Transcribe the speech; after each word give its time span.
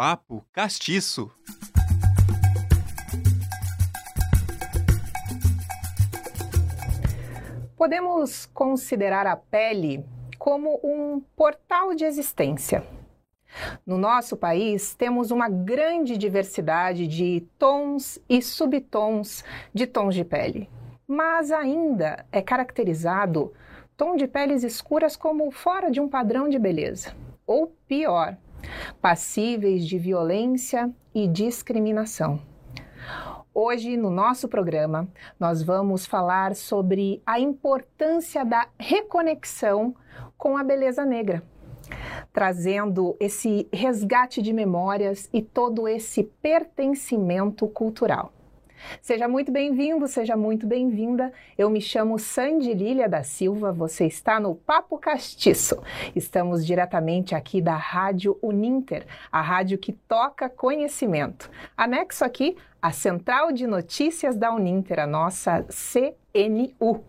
Papo 0.00 0.42
Castiço. 0.50 1.30
Podemos 7.76 8.46
considerar 8.46 9.26
a 9.26 9.36
pele 9.36 10.02
como 10.38 10.80
um 10.82 11.20
portal 11.36 11.94
de 11.94 12.06
existência. 12.06 12.82
No 13.84 13.98
nosso 13.98 14.38
país, 14.38 14.94
temos 14.94 15.30
uma 15.30 15.50
grande 15.50 16.16
diversidade 16.16 17.06
de 17.06 17.46
tons 17.58 18.18
e 18.26 18.40
subtons 18.40 19.44
de 19.74 19.86
tons 19.86 20.14
de 20.14 20.24
pele, 20.24 20.70
mas 21.06 21.52
ainda 21.52 22.24
é 22.32 22.40
caracterizado 22.40 23.52
tom 23.98 24.16
de 24.16 24.26
peles 24.26 24.64
escuras 24.64 25.14
como 25.14 25.50
fora 25.50 25.90
de 25.90 26.00
um 26.00 26.08
padrão 26.08 26.48
de 26.48 26.58
beleza, 26.58 27.14
ou 27.46 27.66
pior, 27.86 28.38
passíveis 29.00 29.86
de 29.86 29.98
violência 29.98 30.90
e 31.14 31.26
discriminação. 31.26 32.40
Hoje, 33.52 33.96
no 33.96 34.10
nosso 34.10 34.48
programa, 34.48 35.08
nós 35.38 35.62
vamos 35.62 36.06
falar 36.06 36.54
sobre 36.54 37.20
a 37.26 37.40
importância 37.40 38.44
da 38.44 38.68
reconexão 38.78 39.94
com 40.38 40.56
a 40.56 40.62
beleza 40.62 41.04
negra, 41.04 41.42
trazendo 42.32 43.16
esse 43.18 43.68
resgate 43.72 44.40
de 44.40 44.52
memórias 44.52 45.28
e 45.32 45.42
todo 45.42 45.88
esse 45.88 46.22
pertencimento 46.22 47.66
cultural. 47.66 48.32
Seja 49.00 49.28
muito 49.28 49.50
bem-vindo, 49.50 50.06
seja 50.06 50.36
muito 50.36 50.66
bem-vinda. 50.66 51.32
Eu 51.56 51.70
me 51.70 51.80
chamo 51.80 52.18
Sandy 52.18 52.74
Lília 52.74 53.08
da 53.08 53.22
Silva, 53.22 53.72
você 53.72 54.06
está 54.06 54.38
no 54.38 54.54
Papo 54.54 54.98
Castiço. 54.98 55.82
Estamos 56.14 56.64
diretamente 56.64 57.34
aqui 57.34 57.60
da 57.60 57.76
Rádio 57.76 58.38
Uninter, 58.42 59.06
a 59.30 59.40
rádio 59.40 59.78
que 59.78 59.92
toca 59.92 60.48
conhecimento. 60.48 61.50
Anexo 61.76 62.24
aqui 62.24 62.56
a 62.80 62.90
Central 62.90 63.52
de 63.52 63.66
Notícias 63.66 64.36
da 64.36 64.52
Uninter, 64.52 64.98
a 65.00 65.06
nossa 65.06 65.64
CNU. 65.68 67.04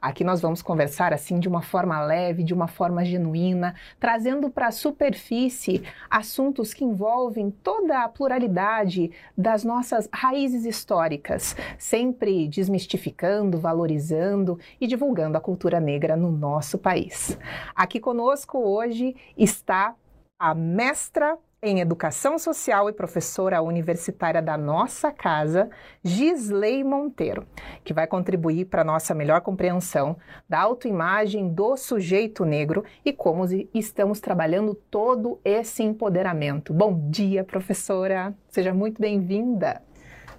Aqui 0.00 0.24
nós 0.24 0.40
vamos 0.40 0.62
conversar 0.62 1.12
assim 1.12 1.38
de 1.38 1.48
uma 1.48 1.62
forma 1.62 2.00
leve, 2.02 2.42
de 2.42 2.54
uma 2.54 2.66
forma 2.66 3.04
genuína, 3.04 3.74
trazendo 3.98 4.50
para 4.50 4.68
a 4.68 4.72
superfície 4.72 5.82
assuntos 6.08 6.72
que 6.72 6.84
envolvem 6.84 7.50
toda 7.50 8.04
a 8.04 8.08
pluralidade 8.08 9.10
das 9.36 9.64
nossas 9.64 10.08
raízes 10.12 10.64
históricas, 10.64 11.56
sempre 11.78 12.48
desmistificando, 12.48 13.58
valorizando 13.58 14.58
e 14.80 14.86
divulgando 14.86 15.36
a 15.36 15.40
cultura 15.40 15.80
negra 15.80 16.16
no 16.16 16.30
nosso 16.30 16.78
país. 16.78 17.38
Aqui 17.74 18.00
conosco 18.00 18.58
hoje 18.58 19.14
está 19.36 19.94
a 20.38 20.54
mestra 20.54 21.36
em 21.62 21.80
Educação 21.80 22.38
Social 22.38 22.88
e 22.88 22.92
professora 22.92 23.60
universitária 23.60 24.40
da 24.40 24.56
nossa 24.56 25.12
casa, 25.12 25.68
Gisley 26.02 26.82
Monteiro, 26.82 27.46
que 27.84 27.92
vai 27.92 28.06
contribuir 28.06 28.64
para 28.64 28.84
nossa 28.84 29.14
melhor 29.14 29.42
compreensão 29.42 30.16
da 30.48 30.60
autoimagem 30.60 31.52
do 31.52 31.76
sujeito 31.76 32.44
negro 32.44 32.84
e 33.04 33.12
como 33.12 33.44
estamos 33.74 34.20
trabalhando 34.20 34.74
todo 34.74 35.38
esse 35.44 35.82
empoderamento. 35.82 36.72
Bom 36.72 37.10
dia, 37.10 37.44
professora! 37.44 38.34
Seja 38.48 38.72
muito 38.72 39.00
bem-vinda! 39.00 39.89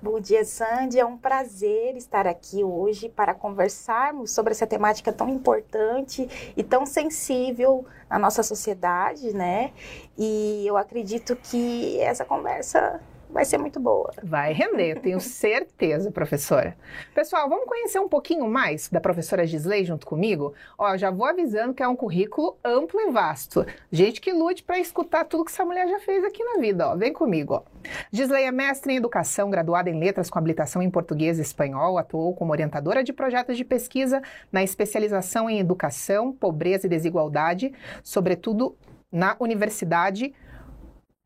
Bom 0.04 0.20
dia, 0.20 0.44
Sandy. 0.44 1.00
É 1.00 1.06
um 1.06 1.16
prazer 1.16 1.96
estar 1.96 2.26
aqui 2.26 2.64
hoje 2.64 3.08
para 3.08 3.36
conversarmos 3.36 4.32
sobre 4.32 4.52
essa 4.52 4.66
temática 4.66 5.14
tão 5.14 5.30
importante 5.30 6.28
e 6.58 6.64
tão 6.64 6.88
sensível 6.88 7.86
na 8.10 8.18
nossa 8.18 8.42
sociedade, 8.42 9.32
né? 9.32 9.72
E 10.18 10.66
eu 10.66 10.76
acredito 10.76 11.36
que 11.36 12.00
essa 12.00 12.26
conversa 12.26 13.00
vai 13.32 13.46
ser 13.46 13.58
muito 13.58 13.80
boa. 13.80 14.12
Vai 14.22 14.54
render, 14.54 15.00
tenho 15.00 15.20
certeza, 15.20 16.12
professora. 16.12 16.78
Pessoal, 17.16 17.50
vamos 17.50 17.66
conhecer 17.66 18.00
um 18.00 18.10
pouquinho 18.10 18.48
mais 18.48 18.90
da 18.90 19.00
professora 19.00 19.46
Gisley 19.46 19.86
junto 19.86 20.06
comigo? 20.06 20.54
Ó, 20.78 20.96
já 20.98 21.10
vou 21.10 21.26
avisando 21.26 21.74
que 21.74 21.82
é 21.82 21.88
um 21.88 21.96
currículo 21.96 22.58
amplo 22.64 23.00
e 23.00 23.12
vasto. 23.12 23.66
Gente 23.92 24.20
que 24.20 24.34
lute 24.34 24.64
para 24.64 24.80
escutar 24.80 25.26
tudo 25.26 25.46
que 25.46 25.52
essa 25.52 25.66
mulher 25.66 25.88
já 25.88 26.00
fez 26.00 26.24
aqui 26.24 26.44
na 26.44 26.60
vida, 26.60 26.90
ó. 26.90 26.96
Vem 26.96 27.14
comigo, 27.14 27.56
ó. 27.56 27.64
Gisley 28.12 28.44
é 28.44 28.52
mestre 28.52 28.94
em 28.94 28.98
educação, 28.98 29.50
graduada 29.50 29.90
em 29.90 30.00
letras 30.00 30.30
com 30.30 30.38
habilitação 30.38 30.82
em 30.82 30.90
português 30.90 31.40
e 31.40 31.42
espanhol, 31.42 31.98
atuou 31.98 32.36
como 32.36 32.52
orientadora 32.52 33.04
de 33.04 33.14
projetos 33.14 33.58
de 33.58 33.64
pesquisa 33.64 34.22
na 34.52 34.62
especialização 34.62 35.50
em 35.50 35.60
educação, 35.60 36.32
pobreza 36.34 36.86
e 36.86 36.90
desigualdade, 36.90 37.74
sobretudo 38.04 38.76
na 39.12 39.36
Universidade 39.40 40.34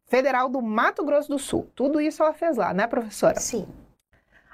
Federal 0.05 0.47
do 0.47 0.61
Mato 0.61 1.03
Grosso 1.03 1.29
do 1.29 1.39
Sul. 1.39 1.67
Tudo 1.75 1.99
isso 1.99 2.21
ela 2.21 2.33
fez 2.33 2.57
lá, 2.57 2.73
né, 2.73 2.87
professora? 2.87 3.39
Sim. 3.39 3.67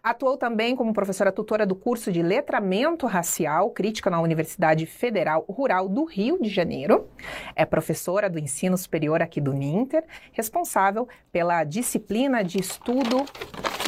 Atuou 0.03 0.35
também 0.35 0.75
como 0.75 0.93
professora 0.93 1.31
tutora 1.31 1.63
do 1.63 1.75
curso 1.75 2.11
de 2.11 2.23
Letramento 2.23 3.05
Racial 3.05 3.69
Crítica 3.69 4.09
na 4.09 4.19
Universidade 4.19 4.87
Federal 4.87 5.45
Rural 5.47 5.87
do 5.87 6.05
Rio 6.05 6.41
de 6.41 6.49
Janeiro. 6.49 7.07
É 7.55 7.65
professora 7.65 8.27
do 8.27 8.39
ensino 8.39 8.75
superior 8.75 9.21
aqui 9.21 9.39
do 9.39 9.53
Ninter, 9.53 10.03
responsável 10.31 11.07
pela 11.31 11.63
disciplina 11.63 12.43
de 12.43 12.59
estudo 12.59 13.25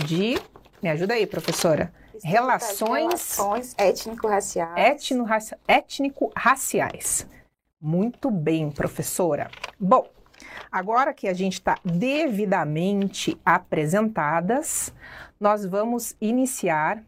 de. 0.06 0.38
Me 0.84 0.90
ajuda 0.90 1.16
aí, 1.16 1.26
professora. 1.26 1.92
Relações, 2.24 3.38
relações 3.38 3.76
étnico-raciais. 3.76 4.78
Étnico-raciais. 4.78 5.60
Étnico 5.68 6.32
Muito 7.82 8.30
bem, 8.30 8.70
professora. 8.70 9.50
Bom, 9.80 10.08
Agora 10.74 11.14
que 11.14 11.28
a 11.28 11.34
gente 11.36 11.54
está 11.54 11.78
devidamente 11.86 13.40
apresentadas, 13.46 14.92
nós 15.40 15.68
vamos 15.68 16.16
iniciar 16.20 17.04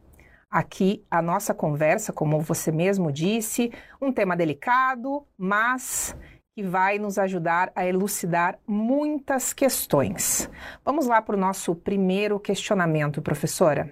aqui 0.52 1.04
a 1.10 1.20
nossa 1.20 1.52
conversa, 1.52 2.14
como 2.14 2.40
você 2.42 2.72
mesmo 2.72 3.12
disse, 3.12 3.72
um 4.00 4.12
tema 4.12 4.38
delicado, 4.38 5.26
mas 5.36 6.16
que 6.56 6.62
vai 6.62 7.00
nos 7.00 7.18
ajudar 7.18 7.72
a 7.76 7.84
elucidar 7.88 8.60
muitas 8.68 9.52
questões. 9.52 10.48
Vamos 10.86 11.08
lá 11.08 11.20
para 11.20 11.36
o 11.36 11.40
nosso 11.40 11.74
primeiro 11.74 12.40
questionamento, 12.40 13.20
professora. 13.20 13.92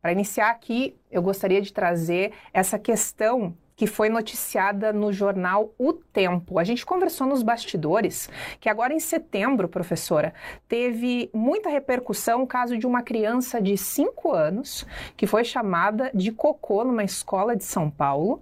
Para 0.00 0.12
iniciar 0.12 0.48
aqui, 0.48 0.96
eu 1.10 1.20
gostaria 1.20 1.60
de 1.60 1.70
trazer 1.70 2.32
essa 2.50 2.78
questão 2.78 3.54
que 3.82 3.86
foi 3.88 4.08
noticiada 4.08 4.92
no 4.92 5.12
jornal 5.12 5.74
O 5.76 5.92
Tempo. 5.92 6.60
A 6.60 6.62
gente 6.62 6.86
conversou 6.86 7.26
nos 7.26 7.42
bastidores 7.42 8.30
que 8.60 8.68
agora 8.68 8.94
em 8.94 9.00
setembro, 9.00 9.68
professora, 9.68 10.32
teve 10.68 11.28
muita 11.34 11.68
repercussão 11.68 12.44
o 12.44 12.46
caso 12.46 12.78
de 12.78 12.86
uma 12.86 13.02
criança 13.02 13.60
de 13.60 13.76
5 13.76 14.32
anos 14.32 14.86
que 15.16 15.26
foi 15.26 15.42
chamada 15.42 16.12
de 16.14 16.30
cocô 16.30 16.84
numa 16.84 17.02
escola 17.02 17.56
de 17.56 17.64
São 17.64 17.90
Paulo. 17.90 18.40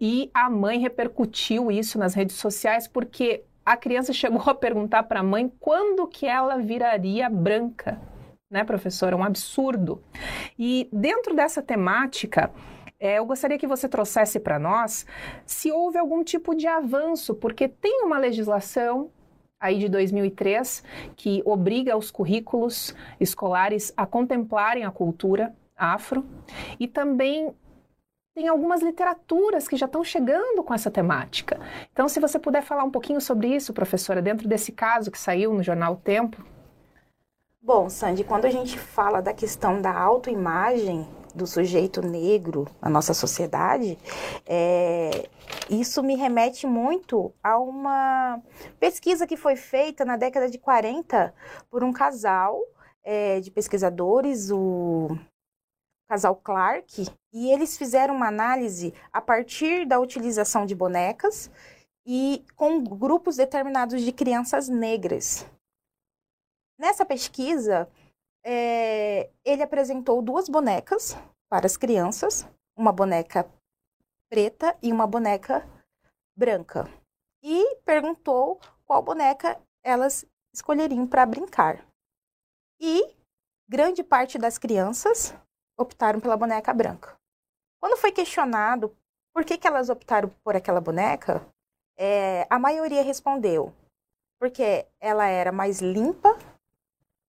E 0.00 0.28
a 0.34 0.50
mãe 0.50 0.80
repercutiu 0.80 1.70
isso 1.70 1.96
nas 1.96 2.14
redes 2.14 2.34
sociais 2.34 2.88
porque 2.88 3.44
a 3.64 3.76
criança 3.76 4.12
chegou 4.12 4.42
a 4.44 4.56
perguntar 4.56 5.04
para 5.04 5.20
a 5.20 5.22
mãe 5.22 5.52
quando 5.60 6.04
que 6.08 6.26
ela 6.26 6.58
viraria 6.58 7.30
branca, 7.30 8.00
né, 8.50 8.64
professora? 8.64 9.16
Um 9.16 9.22
absurdo. 9.22 10.02
E 10.58 10.88
dentro 10.92 11.32
dessa 11.32 11.62
temática, 11.62 12.50
é, 13.00 13.18
eu 13.18 13.24
gostaria 13.24 13.58
que 13.58 13.66
você 13.66 13.88
trouxesse 13.88 14.40
para 14.40 14.58
nós 14.58 15.06
se 15.46 15.70
houve 15.70 15.98
algum 15.98 16.24
tipo 16.24 16.54
de 16.54 16.66
avanço, 16.66 17.34
porque 17.34 17.68
tem 17.68 18.02
uma 18.02 18.18
legislação 18.18 19.10
aí 19.60 19.78
de 19.78 19.88
2003 19.88 20.82
que 21.16 21.42
obriga 21.44 21.96
os 21.96 22.10
currículos 22.10 22.94
escolares 23.20 23.92
a 23.96 24.06
contemplarem 24.06 24.84
a 24.84 24.90
cultura 24.90 25.54
afro 25.76 26.24
e 26.78 26.88
também 26.88 27.54
tem 28.34 28.46
algumas 28.46 28.82
literaturas 28.82 29.66
que 29.66 29.76
já 29.76 29.86
estão 29.86 30.04
chegando 30.04 30.62
com 30.62 30.72
essa 30.72 30.90
temática. 30.90 31.58
Então, 31.92 32.08
se 32.08 32.20
você 32.20 32.38
puder 32.38 32.62
falar 32.62 32.84
um 32.84 32.90
pouquinho 32.90 33.20
sobre 33.20 33.48
isso, 33.48 33.72
professora, 33.72 34.22
dentro 34.22 34.48
desse 34.48 34.70
caso 34.70 35.10
que 35.10 35.18
saiu 35.18 35.52
no 35.52 35.62
jornal 35.62 35.96
Tempo. 35.96 36.44
Bom, 37.60 37.90
Sandy, 37.90 38.22
quando 38.22 38.44
a 38.44 38.50
gente 38.50 38.78
fala 38.78 39.20
da 39.20 39.32
questão 39.32 39.82
da 39.82 39.92
autoimagem, 39.92 41.04
do 41.38 41.46
sujeito 41.46 42.02
negro 42.02 42.66
na 42.82 42.90
nossa 42.90 43.14
sociedade, 43.14 43.96
é, 44.44 45.28
isso 45.70 46.02
me 46.02 46.16
remete 46.16 46.66
muito 46.66 47.32
a 47.42 47.58
uma 47.58 48.42
pesquisa 48.78 49.26
que 49.26 49.36
foi 49.36 49.56
feita 49.56 50.04
na 50.04 50.16
década 50.16 50.50
de 50.50 50.58
40 50.58 51.32
por 51.70 51.84
um 51.84 51.92
casal 51.92 52.60
é, 53.04 53.40
de 53.40 53.50
pesquisadores, 53.50 54.50
o 54.50 55.16
casal 56.10 56.34
Clark, 56.36 57.06
e 57.32 57.52
eles 57.52 57.76
fizeram 57.76 58.14
uma 58.14 58.28
análise 58.28 58.92
a 59.12 59.20
partir 59.20 59.86
da 59.86 60.00
utilização 60.00 60.66
de 60.66 60.74
bonecas 60.74 61.50
e 62.04 62.44
com 62.56 62.82
grupos 62.82 63.36
determinados 63.36 64.02
de 64.02 64.10
crianças 64.10 64.68
negras. 64.68 65.46
Nessa 66.78 67.04
pesquisa, 67.04 67.88
é, 68.50 69.28
ele 69.44 69.62
apresentou 69.62 70.22
duas 70.22 70.48
bonecas 70.48 71.14
para 71.50 71.66
as 71.66 71.76
crianças, 71.76 72.48
uma 72.74 72.90
boneca 72.90 73.46
preta 74.30 74.74
e 74.82 74.90
uma 74.90 75.06
boneca 75.06 75.68
branca. 76.34 76.88
E 77.42 77.76
perguntou 77.84 78.58
qual 78.86 79.02
boneca 79.02 79.60
elas 79.84 80.24
escolheriam 80.50 81.06
para 81.06 81.26
brincar. 81.26 81.86
E 82.80 83.14
grande 83.68 84.02
parte 84.02 84.38
das 84.38 84.56
crianças 84.56 85.34
optaram 85.78 86.18
pela 86.18 86.36
boneca 86.36 86.72
branca. 86.72 87.14
Quando 87.78 87.98
foi 87.98 88.12
questionado 88.12 88.96
por 89.30 89.44
que, 89.44 89.58
que 89.58 89.66
elas 89.66 89.90
optaram 89.90 90.30
por 90.42 90.56
aquela 90.56 90.80
boneca, 90.80 91.46
é, 91.98 92.46
a 92.48 92.58
maioria 92.58 93.02
respondeu 93.02 93.74
porque 94.40 94.86
ela 94.98 95.26
era 95.26 95.52
mais 95.52 95.80
limpa, 95.80 96.38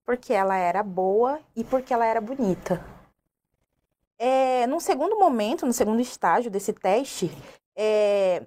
porque 0.09 0.33
ela 0.33 0.57
era 0.57 0.81
boa 0.81 1.39
e 1.55 1.63
porque 1.63 1.93
ela 1.93 2.03
era 2.03 2.19
bonita. 2.19 2.83
É, 4.17 4.65
num 4.65 4.79
segundo 4.79 5.19
momento, 5.19 5.67
no 5.67 5.71
segundo 5.71 6.01
estágio 6.01 6.49
desse 6.49 6.73
teste, 6.73 7.29
é, 7.75 8.43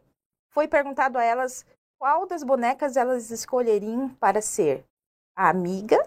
foi 0.48 0.66
perguntado 0.66 1.18
a 1.18 1.22
elas 1.22 1.64
qual 2.00 2.26
das 2.26 2.42
bonecas 2.42 2.96
elas 2.96 3.30
escolheriam 3.30 4.08
para 4.16 4.42
ser 4.42 4.84
a 5.36 5.50
amiga 5.50 6.04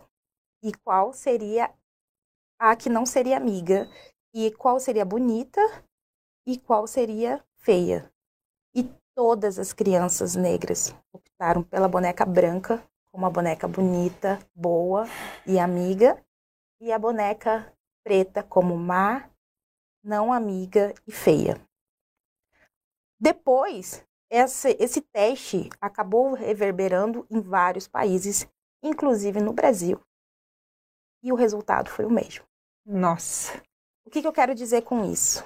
e 0.62 0.74
qual 0.74 1.14
seria 1.14 1.72
a 2.60 2.76
que 2.76 2.90
não 2.90 3.06
seria 3.06 3.38
amiga, 3.38 3.90
e 4.34 4.52
qual 4.52 4.78
seria 4.78 5.06
bonita 5.06 5.62
e 6.46 6.58
qual 6.58 6.86
seria 6.86 7.42
feia. 7.60 8.12
E 8.76 8.84
todas 9.16 9.58
as 9.58 9.72
crianças 9.72 10.36
negras 10.36 10.94
optaram 11.14 11.64
pela 11.64 11.88
boneca 11.88 12.26
branca 12.26 12.86
como 13.16 13.28
a 13.28 13.30
boneca 13.30 13.66
bonita, 13.66 14.38
boa 14.54 15.06
e 15.48 15.58
amiga, 15.58 16.22
e 16.82 16.92
a 16.92 17.00
boneca 17.00 17.74
preta 18.04 18.44
como 18.44 18.76
má, 18.76 19.30
não 20.04 20.34
amiga 20.34 20.94
e 21.08 21.14
feia. 21.14 21.58
Depois, 23.18 24.06
esse, 24.30 24.76
esse 24.78 25.00
teste 25.00 25.70
acabou 25.80 26.34
reverberando 26.34 27.26
em 27.32 27.40
vários 27.40 27.88
países, 27.88 28.46
inclusive 28.84 29.40
no 29.40 29.54
Brasil. 29.54 29.98
E 31.24 31.32
o 31.32 31.36
resultado 31.36 31.90
foi 31.90 32.04
o 32.04 32.12
mesmo. 32.12 32.44
Nossa. 32.86 33.64
O 34.06 34.10
que, 34.10 34.22
que 34.22 34.28
eu 34.28 34.34
quero 34.34 34.54
dizer 34.54 34.82
com 34.82 35.06
isso? 35.06 35.42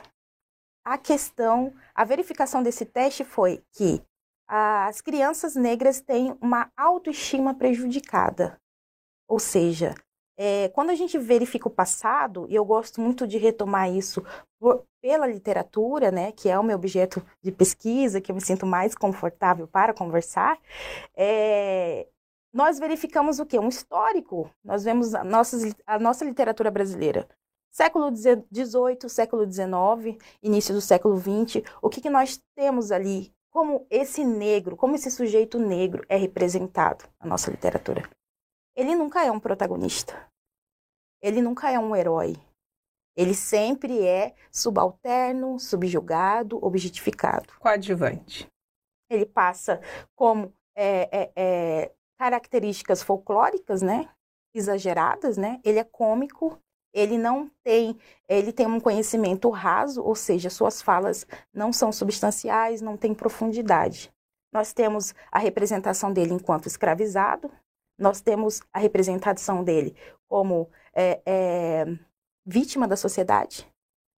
A 0.84 0.98
questão, 0.98 1.72
a 1.94 2.04
verificação 2.04 2.64
desse 2.64 2.84
teste 2.84 3.24
foi 3.24 3.64
que 3.74 4.04
as 4.50 5.00
crianças 5.00 5.56
negras 5.56 6.02
têm 6.02 6.36
uma 6.42 6.72
autoestima 6.76 7.54
prejudicada. 7.54 8.60
Ou 9.28 9.38
seja, 9.38 9.94
é, 10.36 10.70
quando 10.70 10.90
a 10.90 10.96
gente 10.96 11.18
verifica 11.20 11.68
o 11.68 11.72
passado, 11.72 12.48
e 12.50 12.56
eu 12.56 12.66
gosto 12.66 13.00
muito 13.00 13.28
de 13.28 13.38
retomar 13.38 13.92
isso 13.92 14.24
por, 14.60 14.86
pela 15.02 15.28
literatura, 15.28 16.12
né, 16.12 16.32
que 16.32 16.50
é 16.50 16.58
o 16.58 16.64
meu 16.64 16.78
objeto 16.78 17.24
de 17.44 17.52
pesquisa, 17.52 18.20
que 18.20 18.32
eu 18.32 18.36
me 18.36 18.42
sinto 18.42 18.66
mais 18.66 18.96
confortável 18.96 19.68
para 19.68 19.94
conversar, 19.94 20.58
é, 21.16 22.08
nós 22.52 22.80
verificamos 22.80 23.40
o 23.40 23.46
quê? 23.46 23.60
Um 23.60 23.70
histórico. 23.70 24.50
Nós 24.64 24.84
vemos 24.84 25.14
a 25.14 25.24
nossa, 25.24 25.58
a 25.86 26.00
nossa 26.00 26.26
literatura 26.26 26.72
brasileira. 26.72 27.28
Século 27.72 28.10
XVIII, 28.16 29.08
século 29.08 29.46
XIX, 29.46 30.18
início 30.42 30.74
do 30.74 30.82
século 30.82 31.18
XX, 31.18 31.62
o 31.82 31.90
que, 31.90 32.02
que 32.02 32.10
nós 32.10 32.42
temos 32.56 32.92
ali? 32.92 33.32
Como 33.52 33.88
esse 33.90 34.24
negro, 34.24 34.78
como 34.78 34.96
esse 34.96 35.10
sujeito 35.10 35.58
negro 35.58 36.06
é 36.08 36.16
representado 36.16 37.06
na 37.20 37.28
nossa 37.28 37.50
literatura? 37.50 38.08
Ele 38.76 38.96
nunca 38.96 39.26
é 39.26 39.32
um 39.32 39.40
protagonista. 39.40 40.30
Ele 41.22 41.42
nunca 41.42 41.70
é 41.70 41.80
um 41.80 41.96
herói. 41.96 42.36
Ele 43.16 43.34
sempre 43.34 44.06
é 44.06 44.36
subalterno, 44.52 45.60
subjugado, 45.60 46.64
objetificado. 46.64 47.54
Coadjuvante. 47.60 48.48
Ele 49.10 49.26
passa 49.26 49.82
como 50.16 50.54
é, 50.76 51.10
é, 51.12 51.32
é, 51.36 51.92
características 52.18 53.04
folclóricas, 53.04 53.82
né? 53.82 54.10
Exageradas, 54.54 55.38
né? 55.38 55.60
Ele 55.66 55.80
é 55.80 55.84
cômico, 55.84 56.58
ele 56.94 57.18
não 57.18 57.50
tem, 57.64 57.98
ele 58.28 58.52
tem 58.52 58.66
um 58.66 58.80
conhecimento 58.80 59.50
raso, 59.50 60.02
ou 60.04 60.16
seja, 60.16 60.50
suas 60.50 60.82
falas 60.82 61.26
não 61.54 61.72
são 61.72 61.92
substanciais, 61.92 62.82
não 62.82 62.98
têm 62.98 63.14
profundidade. 63.14 64.12
Nós 64.52 64.74
temos 64.74 65.14
a 65.32 65.40
representação 65.40 66.12
dele 66.12 66.34
enquanto 66.34 66.66
escravizado, 66.66 67.52
nós 67.98 68.22
temos 68.22 68.62
a 68.74 68.80
representação 68.80 69.64
dele 69.64 69.96
como 70.28 70.70
é, 70.94 71.22
é, 71.26 71.86
vítima 72.46 72.88
da 72.88 72.96
sociedade, 72.96 73.68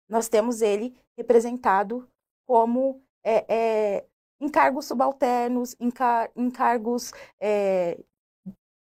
nós 0.10 0.28
temos 0.28 0.62
ele 0.62 0.96
representado 1.18 2.08
como 2.46 3.02
é, 3.24 3.46
é 3.48 4.06
encargos 4.42 4.86
subalternos, 4.86 5.76
encar 5.80 6.30
encargos 6.36 7.14
é, 7.40 7.98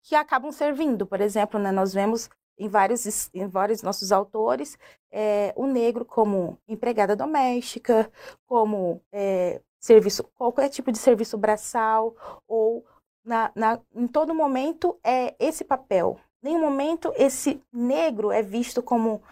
que 0.05 0.15
acabam 0.15 0.51
servindo. 0.53 1.07
Por 1.07 1.21
exemplo, 1.21 1.59
né, 1.59 1.71
nós 1.73 1.93
vemos 1.93 2.31
em 2.59 2.69
vários, 2.69 3.31
em 3.33 3.47
vários 3.47 3.83
nossos 3.83 4.13
autores 4.13 4.79
é, 5.11 5.53
o 5.57 5.67
negro 5.67 6.05
como 6.05 6.59
empregada 6.69 7.17
doméstica, 7.17 8.11
como 8.47 9.01
é, 9.13 9.61
serviço, 9.81 10.25
qualquer 10.37 10.69
tipo 10.69 10.93
de 10.93 10.99
serviço 10.99 11.39
braçal 11.39 12.15
ou 12.47 12.85
na, 13.25 13.51
na, 13.55 13.81
em 13.95 14.07
todo 14.07 14.35
momento 14.35 14.99
é 15.05 15.35
esse 15.39 15.65
papel. 15.65 16.19
Em 16.43 16.49
nenhum 16.49 16.61
momento 16.61 17.13
esse 17.17 17.63
negro 17.73 18.31
é 18.31 18.43
visto 18.43 18.83
como 18.83 19.23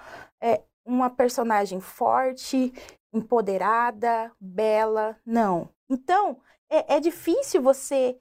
é, 0.41 0.63
uma 0.85 1.11
personagem 1.11 1.81
forte, 1.81 2.73
empoderada, 3.13 4.33
bela. 4.41 5.17
Não. 5.25 5.69
Então, 5.89 6.39
é, 6.71 6.97
é 6.97 7.01
difícil 7.01 7.63
você 7.63 8.19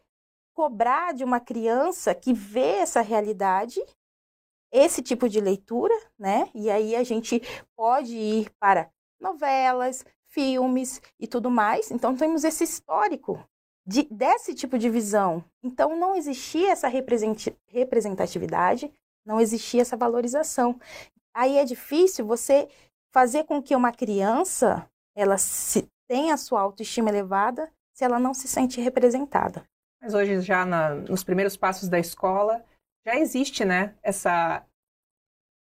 cobrar 0.53 1.13
de 1.13 1.23
uma 1.23 1.39
criança 1.39 2.15
que 2.15 2.33
vê 2.33 2.77
essa 2.77 3.01
realidade 3.01 3.83
esse 4.71 5.01
tipo 5.01 5.29
de 5.29 5.39
leitura, 5.39 5.93
né? 6.17 6.49
E 6.53 6.69
aí 6.69 6.95
a 6.95 7.03
gente 7.03 7.41
pode 7.75 8.15
ir 8.15 8.49
para 8.59 8.89
novelas, 9.19 10.03
filmes 10.27 11.01
e 11.19 11.27
tudo 11.27 11.49
mais. 11.49 11.91
Então 11.91 12.15
temos 12.15 12.43
esse 12.43 12.63
histórico 12.63 13.43
de, 13.85 14.07
desse 14.09 14.53
tipo 14.53 14.77
de 14.77 14.89
visão. 14.89 15.43
Então, 15.63 15.97
não 15.97 16.15
existia 16.15 16.71
essa 16.71 16.87
representatividade, 16.87 18.91
não 19.25 19.39
existia 19.39 19.81
essa 19.81 19.95
valorização. 19.95 20.79
Aí 21.33 21.57
é 21.57 21.65
difícil 21.65 22.25
você 22.25 22.67
fazer 23.13 23.43
com 23.43 23.61
que 23.61 23.75
uma 23.75 23.91
criança 23.91 24.89
ela 25.15 25.37
se, 25.37 25.87
tenha 26.07 26.33
a 26.33 26.37
sua 26.37 26.61
autoestima 26.61 27.09
elevada 27.09 27.71
se 27.93 28.03
ela 28.03 28.19
não 28.19 28.33
se 28.33 28.47
sente 28.47 28.81
representada. 28.81 29.63
Mas 30.01 30.13
hoje, 30.13 30.41
já 30.41 30.65
na, 30.65 30.95
nos 30.95 31.23
primeiros 31.23 31.55
passos 31.55 31.87
da 31.87 31.97
escola, 31.97 32.63
já 33.05 33.15
existe 33.15 33.63
né, 33.63 33.93
essa 34.01 34.65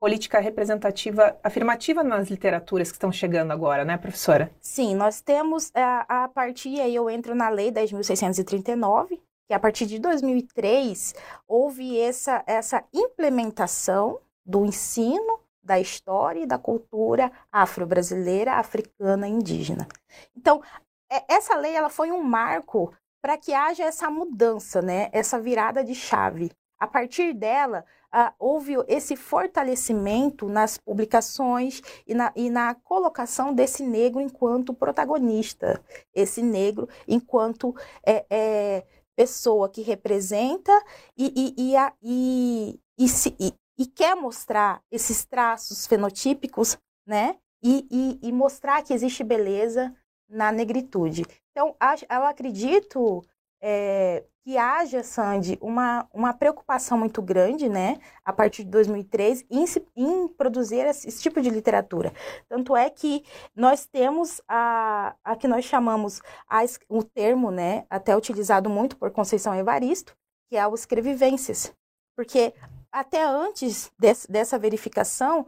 política 0.01 0.39
representativa 0.39 1.37
afirmativa 1.43 2.05
nas 2.05 2.29
literaturas 2.29 2.91
que 2.91 2.97
estão 2.97 3.11
chegando 3.11 3.51
agora, 3.51 3.85
né, 3.85 3.97
professora? 3.97 4.51
Sim, 4.61 4.95
nós 4.95 5.21
temos 5.21 5.73
a, 5.75 6.25
a 6.25 6.29
partir, 6.29 6.81
aí 6.81 6.95
eu 6.95 7.11
entro 7.11 7.35
na 7.35 7.49
Lei 7.49 7.73
10.639, 7.73 9.19
que 9.49 9.55
a 9.55 9.59
partir 9.59 9.87
de 9.87 9.99
2003 9.99 11.15
houve 11.49 11.99
essa, 11.99 12.45
essa 12.47 12.85
implementação 12.93 14.21
do 14.45 14.65
ensino 14.65 15.41
da 15.63 15.81
história 15.81 16.41
e 16.41 16.47
da 16.47 16.59
cultura 16.59 17.33
afro-brasileira, 17.51 18.55
africana 18.55 19.27
e 19.27 19.33
indígena. 19.33 19.89
Então, 20.37 20.63
é, 21.11 21.25
essa 21.35 21.57
lei 21.57 21.75
ela 21.75 21.89
foi 21.89 22.13
um 22.13 22.23
marco 22.23 22.95
para 23.21 23.37
que 23.37 23.53
haja 23.53 23.83
essa 23.83 24.09
mudança, 24.09 24.81
né? 24.81 25.09
essa 25.13 25.41
virada 25.41 25.83
de 25.83 25.95
chave. 25.95 26.53
A 26.79 26.87
partir 26.87 27.33
dela, 27.33 27.85
ah, 28.13 28.35
houve 28.39 28.75
esse 28.87 29.17
fortalecimento 29.17 30.49
nas 30.49 30.77
publicações 30.79 31.81
e 32.07 32.15
na, 32.15 32.33
e 32.37 32.51
na 32.51 32.75
colocação 32.75 33.55
desse 33.55 33.83
negro 33.83 34.21
enquanto 34.21 34.75
protagonista, 34.75 35.83
esse 36.15 36.43
negro 36.43 36.89
enquanto 37.09 37.75
é, 38.05 38.27
é, 38.31 38.87
pessoa 39.17 39.69
que 39.69 39.81
representa 39.81 40.73
e, 41.17 41.55
e, 41.57 41.71
e, 41.71 41.77
a, 41.77 41.93
e, 42.03 42.81
e, 42.99 43.09
se, 43.09 43.35
e, 43.41 43.55
e 43.79 43.87
quer 43.87 44.15
mostrar 44.15 44.83
esses 44.91 45.25
traços 45.25 45.87
fenotípicos, 45.87 46.79
né? 47.07 47.37
E, 47.63 47.87
e, 47.91 48.29
e, 48.29 48.33
mostrar 48.33 48.83
que 48.83 48.93
existe 48.93 49.25
beleza 49.25 49.95
na 50.29 50.53
negritude. 50.53 51.25
Então, 51.51 51.75
eu 52.11 52.25
acredito 52.25 53.25
é, 53.61 54.25
que 54.47 54.57
haja, 54.57 55.03
Sandy, 55.03 55.59
uma, 55.61 56.09
uma 56.15 56.33
preocupação 56.33 56.97
muito 56.97 57.21
grande, 57.21 57.69
né, 57.69 57.99
a 58.25 58.33
partir 58.33 58.63
de 58.63 58.71
2003, 58.71 59.45
em, 59.51 59.65
em 59.97 60.29
produzir 60.29 60.87
esse, 60.87 61.09
esse, 61.09 61.21
tipo 61.21 61.41
de 61.41 61.51
literatura. 61.51 62.13
Tanto 62.49 62.77
é 62.77 62.89
que 62.89 63.25
nós 63.57 63.87
temos 63.87 64.41
a, 64.47 65.17
a 65.25 65.35
que 65.35 65.49
nós 65.49 65.65
chamamos 65.65 66.23
a, 66.49 66.61
o 66.89 67.03
termo, 67.03 67.51
né, 67.51 67.87
até 67.91 68.17
utilizado 68.17 68.71
muito 68.71 68.97
por 68.97 69.11
Conceição 69.11 69.53
Evaristo, 69.53 70.17
que 70.49 70.57
é 70.57 70.65
o 70.65 70.77
escrevivências. 70.77 71.75
Porque 72.17 72.55
até 72.93 73.25
antes 73.25 73.91
desse, 73.99 74.31
dessa 74.31 74.57
verificação, 74.57 75.45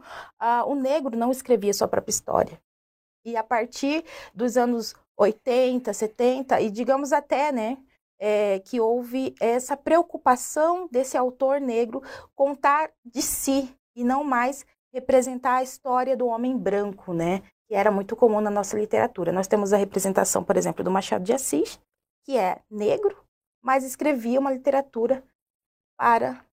o 0.67 0.75
negro 0.75 1.15
não 1.15 1.31
escrevia 1.31 1.73
sua 1.73 1.87
própria 1.87 2.11
história. 2.11 2.61
E 3.25 3.37
a 3.37 3.43
partir 3.45 4.03
dos 4.35 4.57
anos 4.57 4.93
80, 5.17 5.93
70 5.93 6.59
e 6.59 6.69
digamos 6.69 7.13
até, 7.13 7.53
né, 7.53 7.77
é, 8.19 8.59
que 8.59 8.79
houve 8.79 9.33
essa 9.39 9.77
preocupação 9.77 10.87
desse 10.91 11.17
autor 11.17 11.61
negro 11.61 12.03
contar 12.35 12.91
de 13.05 13.21
si 13.21 13.73
e 13.95 14.03
não 14.03 14.23
mais 14.23 14.65
representar 14.93 15.55
a 15.55 15.63
história 15.63 16.17
do 16.17 16.27
homem 16.27 16.57
branco, 16.57 17.13
né? 17.13 17.41
Que 17.67 17.75
era 17.75 17.91
muito 17.91 18.15
comum 18.15 18.41
na 18.41 18.49
nossa 18.49 18.77
literatura. 18.77 19.31
Nós 19.31 19.47
temos 19.47 19.71
a 19.71 19.77
representação, 19.77 20.43
por 20.43 20.57
exemplo, 20.57 20.83
do 20.83 20.91
Machado 20.91 21.23
de 21.23 21.33
Assis, 21.33 21.79
que 22.25 22.37
é 22.37 22.61
negro, 22.69 23.15
mas 23.63 23.83
escrevia 23.83 24.39
uma 24.39 24.51
literatura 24.51 25.23
para 25.97 26.43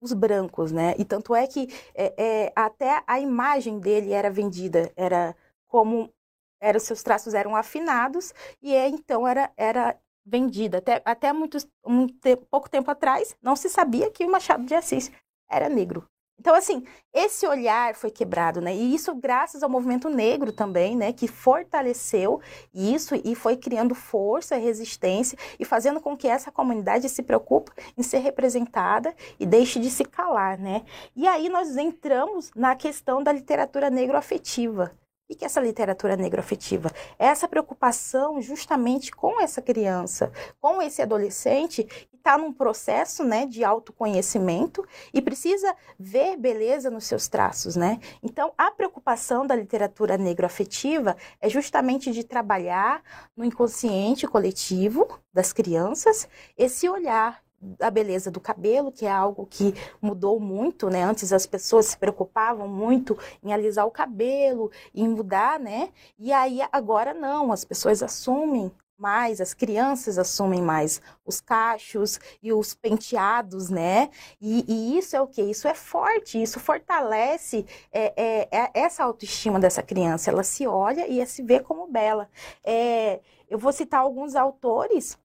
os 0.00 0.12
brancos, 0.12 0.72
né? 0.72 0.94
E 0.98 1.04
tanto 1.04 1.34
é 1.34 1.46
que 1.46 1.68
é, 1.94 2.14
é, 2.16 2.52
até 2.54 3.02
a 3.06 3.18
imagem 3.18 3.78
dele 3.78 4.12
era 4.12 4.30
vendida, 4.30 4.92
era 4.96 5.34
como 5.66 6.12
era, 6.60 6.78
seus 6.78 7.02
traços 7.02 7.34
eram 7.34 7.54
afinados 7.54 8.32
e 8.62 8.74
é, 8.74 8.88
então 8.88 9.26
era, 9.26 9.52
era 9.56 9.98
vendida. 10.26 10.78
Até, 10.78 11.00
até 11.04 11.32
muito, 11.32 11.56
um 11.84 12.06
pouco 12.50 12.68
tempo 12.68 12.90
atrás 12.90 13.36
não 13.40 13.54
se 13.54 13.68
sabia 13.68 14.10
que 14.10 14.24
o 14.24 14.30
Machado 14.30 14.66
de 14.66 14.74
Assis 14.74 15.10
era 15.48 15.68
negro. 15.68 16.06
Então, 16.38 16.54
assim, 16.54 16.84
esse 17.14 17.46
olhar 17.46 17.94
foi 17.94 18.10
quebrado, 18.10 18.60
né? 18.60 18.74
E 18.74 18.94
isso 18.94 19.14
graças 19.14 19.62
ao 19.62 19.70
movimento 19.70 20.10
negro 20.10 20.52
também, 20.52 20.94
né? 20.94 21.12
Que 21.12 21.26
fortaleceu 21.26 22.40
isso 22.74 23.14
e 23.24 23.34
foi 23.34 23.56
criando 23.56 23.94
força, 23.94 24.56
resistência 24.56 25.38
e 25.58 25.64
fazendo 25.64 26.00
com 26.00 26.16
que 26.16 26.28
essa 26.28 26.52
comunidade 26.52 27.08
se 27.08 27.22
preocupe 27.22 27.72
em 27.96 28.02
ser 28.02 28.18
representada 28.18 29.14
e 29.40 29.46
deixe 29.46 29.80
de 29.80 29.90
se 29.90 30.04
calar, 30.04 30.58
né? 30.58 30.84
E 31.14 31.26
aí 31.26 31.48
nós 31.48 31.76
entramos 31.76 32.50
na 32.54 32.76
questão 32.76 33.22
da 33.22 33.32
literatura 33.32 33.88
negro-afetiva. 33.88 34.92
O 35.28 35.34
que 35.34 35.44
essa 35.44 35.60
literatura 35.60 36.16
negroafetiva? 36.16 36.88
Essa 37.18 37.48
preocupação 37.48 38.40
justamente 38.40 39.10
com 39.10 39.40
essa 39.40 39.60
criança, 39.60 40.30
com 40.60 40.80
esse 40.80 41.02
adolescente 41.02 41.82
que 41.82 42.14
está 42.14 42.38
num 42.38 42.52
processo 42.52 43.24
né, 43.24 43.44
de 43.44 43.64
autoconhecimento 43.64 44.86
e 45.12 45.20
precisa 45.20 45.74
ver 45.98 46.36
beleza 46.36 46.90
nos 46.90 47.06
seus 47.06 47.26
traços. 47.26 47.74
Né? 47.74 47.98
Então, 48.22 48.52
a 48.56 48.70
preocupação 48.70 49.44
da 49.44 49.56
literatura 49.56 50.16
negroafetiva 50.16 51.16
é 51.40 51.48
justamente 51.48 52.12
de 52.12 52.22
trabalhar 52.22 53.02
no 53.36 53.44
inconsciente 53.44 54.28
coletivo 54.28 55.08
das 55.32 55.52
crianças 55.52 56.28
esse 56.56 56.88
olhar 56.88 57.45
da 57.78 57.90
beleza 57.90 58.30
do 58.30 58.40
cabelo, 58.40 58.92
que 58.92 59.06
é 59.06 59.10
algo 59.10 59.46
que 59.46 59.74
mudou 60.00 60.38
muito, 60.38 60.88
né? 60.88 61.02
Antes 61.02 61.32
as 61.32 61.46
pessoas 61.46 61.86
se 61.86 61.98
preocupavam 61.98 62.68
muito 62.68 63.18
em 63.42 63.52
alisar 63.52 63.86
o 63.86 63.90
cabelo, 63.90 64.70
em 64.94 65.08
mudar, 65.08 65.58
né? 65.58 65.90
E 66.18 66.32
aí 66.32 66.60
agora 66.70 67.12
não, 67.12 67.52
as 67.52 67.64
pessoas 67.64 68.02
assumem 68.02 68.70
mais, 68.98 69.40
as 69.40 69.52
crianças 69.52 70.18
assumem 70.18 70.62
mais 70.62 71.00
os 71.24 71.40
cachos 71.40 72.18
e 72.42 72.52
os 72.52 72.74
penteados, 72.74 73.68
né? 73.68 74.10
E, 74.40 74.64
e 74.66 74.98
isso 74.98 75.14
é 75.16 75.20
o 75.20 75.26
que? 75.26 75.42
Isso 75.42 75.68
é 75.68 75.74
forte, 75.74 76.40
isso 76.40 76.58
fortalece 76.58 77.66
é, 77.92 78.12
é, 78.16 78.48
é 78.50 78.70
essa 78.74 79.04
autoestima 79.04 79.60
dessa 79.60 79.82
criança. 79.82 80.30
Ela 80.30 80.42
se 80.42 80.66
olha 80.66 81.06
e 81.06 81.24
se 81.26 81.42
vê 81.42 81.60
como 81.60 81.86
bela. 81.86 82.28
É, 82.64 83.20
eu 83.48 83.58
vou 83.58 83.72
citar 83.72 84.00
alguns 84.00 84.34
autores 84.34 85.18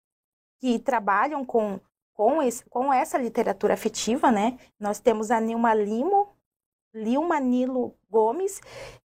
que 0.59 0.77
trabalham 0.77 1.43
com 1.45 1.79
com, 2.13 2.41
esse, 2.41 2.63
com 2.65 2.93
essa 2.93 3.17
literatura 3.17 3.73
afetiva, 3.73 4.31
né? 4.31 4.57
Nós 4.79 4.99
temos 4.99 5.31
a 5.31 5.39
Nilma 5.39 5.73
Limo, 5.73 6.29
Lilma 6.93 7.39
Nilo 7.39 7.95
Gomes, 8.09 8.59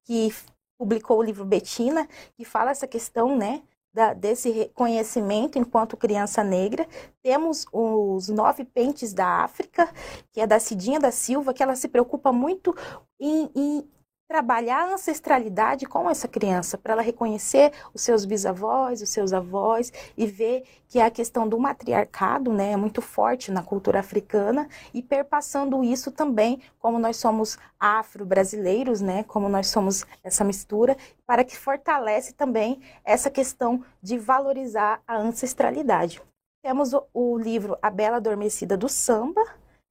que 0.05 0.35
publicou 0.79 1.19
o 1.19 1.23
livro 1.23 1.45
Betina, 1.45 2.09
que 2.37 2.45
fala 2.45 2.71
essa 2.71 2.87
questão, 2.87 3.37
né? 3.37 3.63
Da, 3.93 4.13
desse 4.13 4.51
reconhecimento 4.51 5.57
enquanto 5.57 5.97
criança 5.97 6.43
negra. 6.43 6.87
Temos 7.23 7.65
os 7.73 8.29
Nove 8.29 8.65
Pentes 8.65 9.13
da 9.13 9.45
África, 9.45 9.89
que 10.33 10.41
é 10.41 10.47
da 10.47 10.59
Cidinha 10.59 10.99
da 10.99 11.13
Silva, 11.13 11.55
que 11.55 11.63
ela 11.63 11.77
se 11.77 11.87
preocupa 11.87 12.33
muito 12.33 12.75
em, 13.21 13.49
em 13.55 13.89
trabalhar 14.35 14.89
a 14.89 14.95
ancestralidade 14.95 15.87
com 15.87 16.11
essa 16.11 16.27
criança, 16.27 16.77
para 16.77 16.95
ela 16.95 17.03
reconhecer 17.03 17.71
os 17.95 18.03
seus 18.03 18.25
bisavós, 18.25 19.01
os 19.01 19.09
seus 19.09 19.33
avós 19.33 19.93
e 20.17 20.27
ver 20.27 20.65
que 20.89 20.99
a 20.99 21.09
questão 21.09 21.49
do 21.49 21.57
matriarcado 21.57 22.53
né, 22.53 22.73
é 22.73 22.77
muito 22.77 23.01
forte 23.01 23.53
na 23.53 23.63
cultura 23.63 24.01
africana 24.01 24.69
e 24.93 25.01
perpassando 25.01 25.85
isso 25.85 26.11
também, 26.11 26.61
como 26.81 26.99
nós 26.99 27.17
somos 27.17 27.57
afro-brasileiros, 27.79 29.01
né, 29.01 29.23
como 29.23 29.49
nós 29.49 29.69
somos 29.69 30.05
essa 30.25 30.43
mistura, 30.43 30.97
para 31.25 31.45
que 31.45 31.57
fortalece 31.57 32.33
também 32.33 32.83
essa 33.05 33.31
questão 33.31 33.85
de 34.03 34.19
valorizar 34.19 35.01
a 35.07 35.17
ancestralidade. 35.17 36.21
Temos 36.61 36.93
o, 36.93 37.07
o 37.15 37.39
livro 37.39 37.79
A 37.81 37.89
Bela 37.89 38.17
Adormecida 38.17 38.77
do 38.77 38.89
Samba 38.89 39.45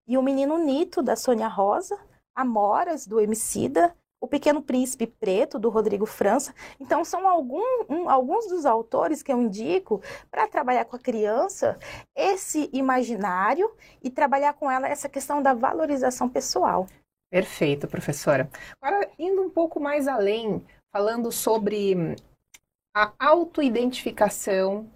e 0.06 0.18
O 0.18 0.22
Menino 0.22 0.58
Nito, 0.58 1.02
da 1.02 1.16
Sônia 1.16 1.48
Rosa, 1.48 1.98
Amoras, 2.36 3.08
do 3.08 3.22
Emicida, 3.22 3.96
o 4.24 4.28
Pequeno 4.28 4.62
Príncipe 4.62 5.06
Preto, 5.06 5.60
do 5.60 5.70
Rodrigo 5.70 6.06
França. 6.06 6.56
Então, 6.80 7.04
são 7.04 7.28
algum, 7.28 7.62
um, 7.90 8.10
alguns 8.10 8.48
dos 8.48 8.66
autores 8.66 9.22
que 9.22 9.34
eu 9.34 9.42
indico 9.42 10.02
para 10.32 10.48
trabalhar 10.48 10.86
com 10.86 10.96
a 10.96 11.00
criança 11.00 11.78
esse 12.16 12.70
imaginário 12.72 13.70
e 14.02 14.10
trabalhar 14.10 14.54
com 14.54 14.72
ela 14.72 14.88
essa 14.88 15.10
questão 15.10 15.44
da 15.44 15.54
valorização 15.54 16.30
pessoal. 16.30 16.88
Perfeito, 17.30 17.86
professora. 17.86 18.50
Agora, 18.82 19.10
indo 19.20 19.42
um 19.42 19.50
pouco 19.50 19.78
mais 19.78 20.08
além, 20.08 20.66
falando 20.90 21.30
sobre 21.30 22.16
a 22.96 23.12
autoidentificação 23.20 24.90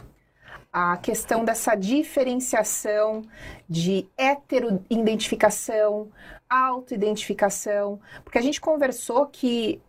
a 0.79 0.95
questão 0.97 1.43
dessa 1.43 1.73
diferenciação 1.73 3.23
de 3.67 4.07
heteroidentificação, 4.15 6.11
autoidentificação, 6.47 7.99
porque 8.23 8.37
a 8.37 8.41
gente 8.43 8.61
conversou 8.61 9.25
que 9.25 9.81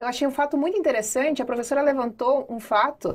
eu 0.00 0.08
achei 0.08 0.26
um 0.26 0.30
fato 0.30 0.56
muito 0.56 0.78
interessante, 0.78 1.42
a 1.42 1.44
professora 1.44 1.82
levantou 1.82 2.46
um 2.48 2.58
fato 2.58 3.14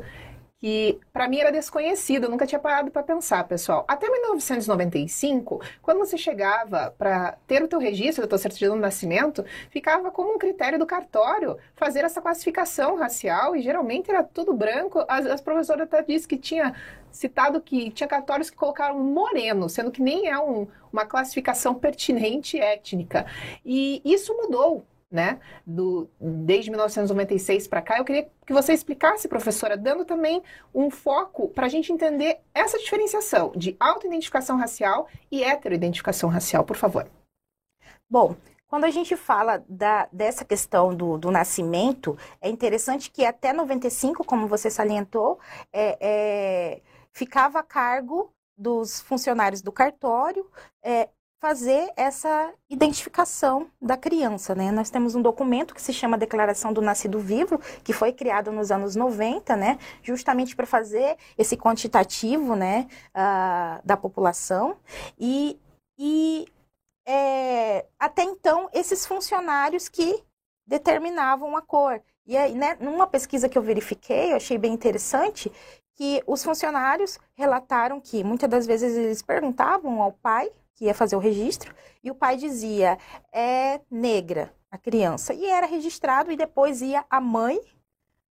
que 0.64 0.98
para 1.12 1.28
mim 1.28 1.40
era 1.40 1.52
desconhecido, 1.52 2.24
eu 2.24 2.30
nunca 2.30 2.48
tinha 2.48 2.58
parado 2.58 2.90
para 2.90 3.04
pensar, 3.04 3.44
pessoal. 3.44 3.84
Até 3.86 4.10
1995, 4.10 5.62
quando 5.82 5.98
você 5.98 6.18
chegava 6.18 6.96
para 6.98 7.34
ter 7.46 7.62
o 7.62 7.68
teu 7.68 7.80
registro, 7.80 8.24
a 8.24 8.28
tua 8.30 8.38
certidão 8.38 8.76
de 8.76 8.82
nascimento, 8.82 9.44
ficava 9.70 10.10
como 10.10 10.34
um 10.34 10.38
critério 10.38 10.80
do 10.80 10.86
cartório 10.86 11.58
fazer 11.76 12.06
essa 12.06 12.22
classificação 12.22 12.96
racial 12.96 13.58
e 13.58 13.62
geralmente 13.62 14.10
era 14.10 14.24
tudo 14.24 14.54
branco. 14.54 15.04
As, 15.10 15.26
as 15.26 15.42
professoras 15.42 15.82
até 15.82 16.02
disse 16.02 16.26
que 16.26 16.38
tinha 16.38 16.74
citado 17.12 17.60
que 17.60 17.92
tinha 17.92 18.08
cartórios 18.08 18.50
que 18.50 18.56
colocaram 18.56 18.98
moreno, 18.98 19.68
sendo 19.68 19.92
que 19.92 20.02
nem 20.02 20.30
é 20.30 20.40
um, 20.40 20.66
uma 20.94 21.06
classificação 21.06 21.76
pertinente 21.76 22.58
étnica. 22.58 23.26
E 23.66 24.02
isso 24.06 24.34
mudou 24.34 24.86
né, 25.14 25.40
do, 25.66 26.10
desde 26.20 26.72
1996 26.72 27.68
para 27.68 27.84
cá. 27.84 28.00
Eu 28.00 28.04
queria 28.04 28.28
que 28.48 28.52
você 28.52 28.74
explicasse, 28.74 29.28
professora, 29.28 29.78
dando 29.78 30.04
também 30.04 30.42
um 30.74 30.90
foco 30.90 31.50
para 31.50 31.68
a 31.68 31.70
gente 31.70 31.94
entender 31.94 32.40
essa 32.52 32.80
diferenciação 32.80 33.52
de 33.56 33.78
autoidentificação 33.80 34.58
racial 34.58 35.08
e 35.32 35.44
heteroidentificação 35.44 36.32
racial, 36.32 36.64
por 36.64 36.76
favor. 36.76 37.08
Bom, 38.10 38.36
quando 38.68 38.86
a 38.86 38.90
gente 38.90 39.16
fala 39.16 39.64
da, 39.70 40.10
dessa 40.12 40.44
questão 40.44 40.96
do, 40.96 41.16
do, 41.16 41.30
nascimento, 41.30 42.18
é 42.42 42.50
interessante 42.50 43.12
que 43.12 43.24
até 43.24 43.54
95, 43.54 44.24
como 44.24 44.48
você 44.48 44.68
salientou, 44.72 45.40
é, 45.72 45.98
é, 46.02 46.82
ficava 47.12 47.60
a 47.60 47.64
cargo 47.64 48.34
dos 48.58 49.00
funcionários 49.02 49.62
do 49.62 49.72
cartório 49.72 50.50
é, 50.84 51.08
fazer 51.44 51.92
essa 51.98 52.54
identificação 52.70 53.70
da 53.82 53.98
criança, 53.98 54.56
né? 54.56 54.72
Nós 54.72 54.90
temos 54.90 55.14
um 55.14 55.22
documento 55.22 55.76
que 55.76 55.82
se 55.82 55.92
chama 55.92 56.18
Declaração 56.18 56.72
do 56.72 56.82
Nascido 56.82 57.20
Vivo, 57.20 57.60
que 57.84 57.92
foi 57.92 58.14
criado 58.14 58.50
nos 58.50 58.72
anos 58.72 58.96
90, 58.96 59.54
né? 59.58 59.78
Justamente 60.02 60.56
para 60.56 60.66
fazer 60.66 61.18
esse 61.38 61.58
quantitativo, 61.58 62.56
né? 62.56 62.88
Uh, 63.10 63.86
da 63.86 63.98
população 63.98 64.78
e, 65.20 65.60
e 66.00 66.48
é, 67.06 67.88
até 68.00 68.24
então 68.24 68.70
esses 68.74 69.06
funcionários 69.06 69.90
que 69.90 70.24
determinavam 70.66 71.58
a 71.58 71.62
cor. 71.62 72.02
E 72.26 72.38
aí, 72.38 72.56
né, 72.56 72.78
numa 72.80 73.06
pesquisa 73.06 73.50
que 73.50 73.58
eu 73.58 73.62
verifiquei, 73.62 74.32
eu 74.32 74.38
achei 74.38 74.58
bem 74.58 74.72
interessante 74.72 75.52
que 75.94 76.24
os 76.26 76.42
funcionários 76.42 77.20
relataram 77.36 78.00
que 78.00 78.24
muitas 78.24 78.50
das 78.50 78.66
vezes 78.66 78.96
eles 78.96 79.22
perguntavam 79.22 80.02
ao 80.02 80.14
pai 80.14 80.50
que 80.76 80.86
ia 80.86 80.94
fazer 80.94 81.16
o 81.16 81.20
registro, 81.20 81.74
e 82.04 82.10
o 82.10 82.16
pai 82.16 82.36
dizia, 82.36 82.98
é 83.32 83.80
negra 83.90 84.54
a 84.70 84.78
criança. 84.78 85.34
E 85.34 85.46
era 85.46 85.68
registrado, 85.68 86.32
e 86.32 86.38
depois 86.38 86.82
ia 86.82 87.06
a 87.10 87.22
mãe 87.22 87.60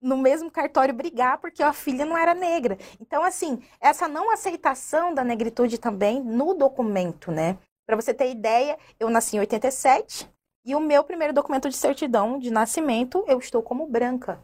no 0.01 0.17
mesmo 0.17 0.51
cartório 0.51 0.95
brigar 0.95 1.39
porque 1.39 1.63
a 1.63 1.73
filha 1.73 2.05
não 2.05 2.17
era 2.17 2.35
negra. 2.35 2.79
Então, 2.99 3.23
assim, 3.23 3.63
essa 3.81 4.09
não 4.09 4.33
aceitação 4.33 5.13
da 5.13 5.23
negritude 5.23 5.79
também 5.79 6.23
no 6.23 6.55
documento, 6.55 7.31
né? 7.31 7.59
Para 7.87 7.97
você 7.97 8.15
ter 8.15 8.31
ideia, 8.31 8.79
eu 8.99 9.11
nasci 9.11 9.37
em 9.37 9.41
87 9.41 10.29
e 10.65 10.75
o 10.75 10.81
meu 10.81 11.05
primeiro 11.05 11.35
documento 11.35 11.69
de 11.69 11.77
certidão 11.77 12.39
de 12.39 12.51
nascimento 12.51 13.25
eu 13.27 13.39
estou 13.39 13.63
como 13.63 13.87
branca. 13.87 14.41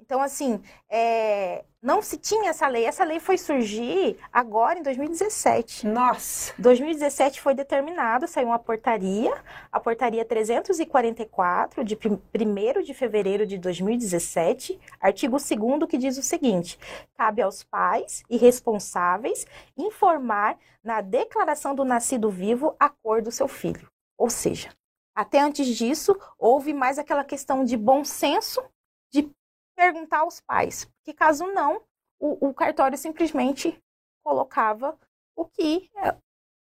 Então, 0.00 0.20
assim, 0.20 0.60
é, 0.88 1.64
não 1.82 2.02
se 2.02 2.18
tinha 2.18 2.50
essa 2.50 2.68
lei. 2.68 2.84
Essa 2.84 3.04
lei 3.04 3.18
foi 3.18 3.38
surgir 3.38 4.18
agora 4.30 4.78
em 4.78 4.82
2017. 4.82 5.86
Nossa! 5.86 6.52
2017 6.58 7.40
foi 7.40 7.54
determinado, 7.54 8.28
saiu 8.28 8.48
uma 8.48 8.58
portaria, 8.58 9.34
a 9.72 9.80
portaria 9.80 10.22
344, 10.22 11.82
de 11.82 11.96
1 11.96 12.82
de 12.82 12.92
fevereiro 12.92 13.46
de 13.46 13.56
2017, 13.56 14.78
artigo 15.00 15.38
2 15.38 15.88
que 15.88 15.96
diz 15.96 16.18
o 16.18 16.22
seguinte: 16.22 16.78
cabe 17.16 17.40
aos 17.40 17.62
pais 17.62 18.22
e 18.28 18.36
responsáveis 18.36 19.46
informar 19.76 20.58
na 20.82 21.00
declaração 21.00 21.74
do 21.74 21.84
nascido 21.84 22.28
vivo 22.30 22.76
a 22.78 22.90
cor 22.90 23.22
do 23.22 23.30
seu 23.30 23.48
filho. 23.48 23.88
Ou 24.18 24.28
seja, 24.28 24.68
até 25.14 25.40
antes 25.40 25.66
disso, 25.66 26.14
houve 26.38 26.74
mais 26.74 26.98
aquela 26.98 27.24
questão 27.24 27.64
de 27.64 27.76
bom 27.76 28.04
senso 28.04 28.62
de 29.12 29.30
perguntar 29.74 30.20
aos 30.20 30.40
pais, 30.40 30.84
porque 30.84 31.12
caso 31.12 31.46
não, 31.48 31.82
o, 32.18 32.48
o 32.48 32.54
cartório 32.54 32.96
simplesmente 32.96 33.78
colocava 34.22 34.98
o 35.36 35.44
que 35.44 35.90
é, 35.96 36.16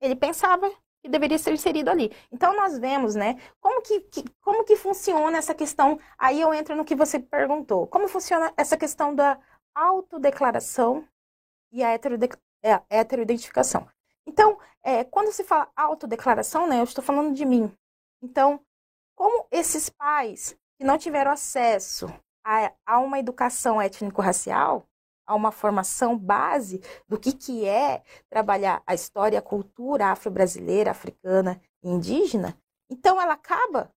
ele 0.02 0.16
pensava 0.16 0.70
que 1.02 1.10
deveria 1.10 1.38
ser 1.38 1.54
inserido 1.54 1.90
ali. 1.90 2.12
Então 2.32 2.56
nós 2.56 2.78
vemos, 2.78 3.16
né, 3.16 3.40
como 3.60 3.82
que, 3.82 4.02
que, 4.02 4.24
como 4.42 4.64
que 4.64 4.76
funciona 4.76 5.38
essa 5.38 5.54
questão, 5.54 6.00
aí 6.18 6.42
eu 6.42 6.54
entro 6.54 6.76
no 6.76 6.86
que 6.86 6.96
você 6.96 7.20
perguntou, 7.20 7.88
como 7.88 8.08
funciona 8.08 8.54
essa 8.58 8.78
questão 8.78 9.14
da 9.14 9.40
autodeclaração 9.74 11.08
e 11.72 11.84
a 11.84 11.94
é, 11.94 12.82
heteroidentificação. 12.90 13.88
Então, 14.26 14.60
é, 14.84 15.04
quando 15.04 15.32
se 15.32 15.44
fala 15.44 15.72
autodeclaração, 15.76 16.68
né, 16.68 16.80
eu 16.80 16.84
estou 16.84 17.04
falando 17.04 17.34
de 17.34 17.46
mim. 17.46 17.72
Então, 18.22 18.60
como 19.16 19.48
esses 19.52 19.90
pais 19.90 20.58
que 20.78 20.84
não 20.84 20.98
tiveram 20.98 21.32
acesso 21.32 22.08
a, 22.86 23.00
uma 23.00 23.20
educação 23.20 23.82
étnico-racial, 23.82 24.88
a 25.26 25.36
uma 25.36 25.52
formação 25.52 26.18
base 26.18 26.82
do 27.08 27.20
que, 27.20 27.34
que 27.34 27.66
é 27.66 28.04
trabalhar 28.30 28.82
a 28.88 28.94
história, 28.94 29.40
a 29.40 29.42
cultura 29.42 30.08
afro-brasileira, 30.08 30.92
africana 30.92 31.62
e 31.84 31.90
indígena, 31.90 32.58
então 32.90 33.22
ela 33.22 33.34
acaba 33.34 33.94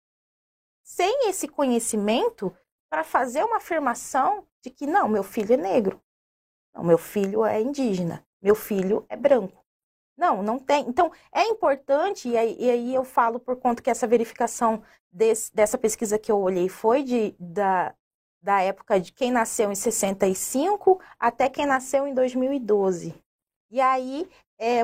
sem 0.84 1.30
esse 1.30 1.48
conhecimento 1.48 2.56
para 2.90 3.04
fazer 3.04 3.44
uma 3.44 3.58
afirmação 3.58 4.48
de 4.64 4.72
que 4.72 4.88
não, 4.88 5.08
meu 5.08 5.24
filho 5.24 5.54
é 5.54 5.58
negro, 5.58 6.02
não, 6.74 6.84
meu 6.84 6.98
filho 6.98 7.46
é 7.46 7.62
indígena, 7.62 8.26
meu 8.42 8.56
filho 8.56 9.06
é 9.08 9.16
branco. 9.16 9.64
Não, 10.18 10.44
não 10.44 10.60
tem. 10.60 10.86
Então, 10.86 11.14
é 11.32 11.44
importante, 11.44 12.28
e 12.28 12.38
aí, 12.38 12.58
e 12.60 12.70
aí 12.70 12.94
eu 12.94 13.06
falo 13.06 13.40
por 13.40 13.56
conta 13.56 13.82
que 13.82 13.90
essa 13.90 14.06
verificação 14.06 14.84
desse, 15.10 15.54
dessa 15.56 15.78
pesquisa 15.78 16.20
que 16.20 16.30
eu 16.30 16.38
olhei 16.38 16.68
foi 16.68 17.04
de, 17.04 17.34
da, 17.40 17.96
da 18.42 18.62
época 18.62 19.00
de 19.00 19.12
quem 19.12 19.32
nasceu 19.32 19.72
em 19.72 19.76
65 19.76 21.02
até 21.20 21.50
quem 21.50 21.66
nasceu 21.66 22.08
em 22.08 22.14
2012. 22.14 23.14
E 23.70 23.82
aí, 23.82 24.28
é, 24.58 24.84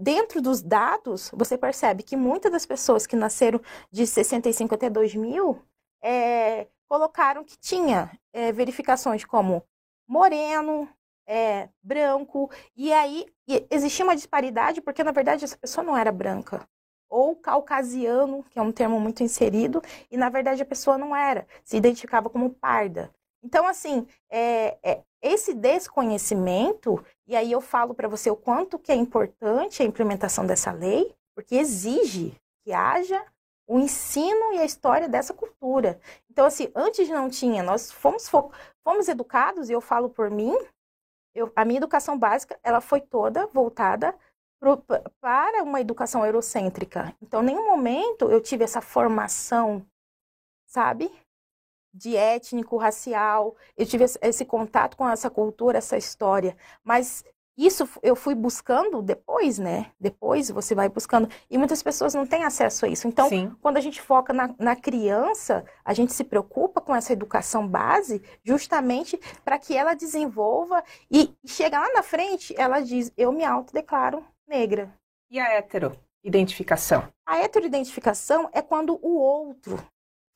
dentro 0.00 0.40
dos 0.42 0.62
dados, 0.62 1.30
você 1.34 1.56
percebe 1.56 2.02
que 2.02 2.16
muitas 2.16 2.50
das 2.50 2.66
pessoas 2.66 3.06
que 3.06 3.16
nasceram 3.16 3.60
de 3.90 4.06
65 4.06 4.74
até 4.74 4.90
2000 4.90 5.62
é, 6.02 6.66
colocaram 6.88 7.44
que 7.44 7.58
tinha 7.58 8.10
é, 8.32 8.50
verificações 8.52 9.24
como 9.24 9.62
moreno, 10.08 10.88
é, 11.26 11.68
branco, 11.80 12.50
e 12.74 12.92
aí 12.92 13.26
existia 13.70 14.04
uma 14.04 14.16
disparidade 14.16 14.80
porque, 14.80 15.04
na 15.04 15.12
verdade, 15.12 15.44
essa 15.44 15.56
pessoa 15.56 15.84
não 15.84 15.96
era 15.96 16.10
branca 16.10 16.68
ou 17.10 17.34
caucasiano, 17.34 18.44
que 18.48 18.58
é 18.58 18.62
um 18.62 18.72
termo 18.72 19.00
muito 19.00 19.22
inserido, 19.22 19.82
e 20.10 20.16
na 20.16 20.28
verdade 20.28 20.62
a 20.62 20.66
pessoa 20.66 20.96
não 20.96 21.14
era, 21.14 21.46
se 21.64 21.76
identificava 21.76 22.30
como 22.30 22.50
parda. 22.50 23.10
Então, 23.42 23.66
assim, 23.66 24.06
é, 24.30 24.78
é, 24.82 25.02
esse 25.20 25.52
desconhecimento, 25.54 27.04
e 27.26 27.34
aí 27.34 27.50
eu 27.50 27.60
falo 27.60 27.94
para 27.94 28.08
você 28.08 28.30
o 28.30 28.36
quanto 28.36 28.78
que 28.78 28.92
é 28.92 28.94
importante 28.94 29.82
a 29.82 29.86
implementação 29.86 30.46
dessa 30.46 30.70
lei, 30.70 31.14
porque 31.34 31.56
exige 31.56 32.34
que 32.64 32.72
haja 32.72 33.24
o 33.66 33.78
ensino 33.78 34.52
e 34.52 34.58
a 34.58 34.64
história 34.64 35.08
dessa 35.08 35.32
cultura. 35.32 35.98
Então, 36.30 36.44
assim, 36.44 36.70
antes 36.74 37.08
não 37.08 37.30
tinha, 37.30 37.62
nós 37.62 37.90
fomos, 37.90 38.28
fomos 38.28 39.08
educados, 39.08 39.70
e 39.70 39.72
eu 39.72 39.80
falo 39.80 40.10
por 40.10 40.30
mim, 40.30 40.56
eu, 41.34 41.50
a 41.54 41.64
minha 41.64 41.78
educação 41.78 42.18
básica, 42.18 42.58
ela 42.62 42.80
foi 42.80 43.00
toda 43.00 43.46
voltada 43.46 44.14
para 45.20 45.62
uma 45.62 45.80
educação 45.80 46.24
eurocêntrica. 46.24 47.14
Então, 47.22 47.42
em 47.42 47.46
nenhum 47.46 47.66
momento 47.66 48.30
eu 48.30 48.40
tive 48.40 48.62
essa 48.62 48.80
formação, 48.80 49.84
sabe? 50.66 51.10
De 51.92 52.14
étnico, 52.14 52.76
racial. 52.76 53.56
Eu 53.76 53.86
tive 53.86 54.04
esse 54.04 54.44
contato 54.44 54.96
com 54.96 55.08
essa 55.08 55.30
cultura, 55.30 55.78
essa 55.78 55.96
história. 55.96 56.56
Mas 56.84 57.24
isso 57.56 57.86
eu 58.02 58.16
fui 58.16 58.34
buscando 58.34 59.02
depois, 59.02 59.58
né? 59.58 59.92
Depois 60.00 60.50
você 60.50 60.74
vai 60.74 60.88
buscando. 60.88 61.28
E 61.50 61.58
muitas 61.58 61.82
pessoas 61.82 62.14
não 62.14 62.26
têm 62.26 62.44
acesso 62.44 62.86
a 62.86 62.88
isso. 62.88 63.06
Então, 63.06 63.28
Sim. 63.28 63.54
quando 63.60 63.76
a 63.76 63.80
gente 63.80 64.00
foca 64.00 64.32
na, 64.32 64.54
na, 64.58 64.74
criança, 64.74 65.64
a 65.84 65.92
gente 65.92 66.12
se 66.12 66.24
preocupa 66.24 66.80
com 66.80 66.94
essa 66.94 67.12
educação 67.12 67.68
base, 67.68 68.22
justamente 68.42 69.20
para 69.44 69.58
que 69.58 69.76
ela 69.76 69.94
desenvolva 69.94 70.82
e 71.10 71.34
chega 71.46 71.78
lá 71.78 71.92
na 71.92 72.02
frente, 72.02 72.54
ela 72.56 72.80
diz: 72.80 73.12
Eu 73.14 73.30
me 73.30 73.44
autodeclaro 73.44 74.24
negra. 74.50 74.92
E 75.30 75.38
a 75.38 75.48
heteroidentificação? 75.54 77.08
A 77.24 77.38
heteroidentificação 77.38 78.50
é 78.52 78.60
quando 78.60 78.98
o 79.00 79.16
outro 79.16 79.78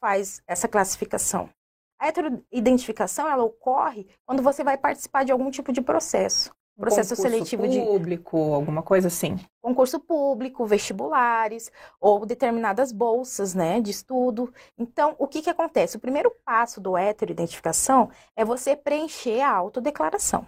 faz 0.01 0.41
essa 0.47 0.69
classificação. 0.69 1.51
A 1.99 2.07
heteroidentificação 2.07 3.29
ela 3.29 3.43
ocorre 3.43 4.07
quando 4.25 4.43
você 4.43 4.63
vai 4.63 4.79
participar 4.79 5.25
de 5.25 5.33
algum 5.33 5.51
tipo 5.51 5.73
de 5.73 5.83
processo. 5.83 6.55
Processo 6.77 7.15
seletivo 7.15 7.69
de 7.69 7.81
público, 7.81 8.37
alguma 8.53 8.83
coisa 8.83 9.07
assim. 9.07 9.39
Concurso 9.63 10.01
público, 10.01 10.67
vestibulares 10.67 11.71
ou 12.01 12.27
determinadas 12.27 12.91
bolsas, 12.91 13.55
né, 13.55 13.81
de 13.81 13.93
estudo. 13.93 14.53
Então, 14.77 15.15
o 15.19 15.29
que 15.29 15.41
que 15.41 15.51
acontece? 15.51 15.97
O 15.97 16.01
primeiro 16.01 16.33
passo 16.45 16.81
do 16.81 16.97
heteroidentificação 16.97 18.11
é 18.37 18.45
você 18.45 18.75
preencher 18.75 19.41
a 19.41 19.55
autodeclaração. 19.55 20.47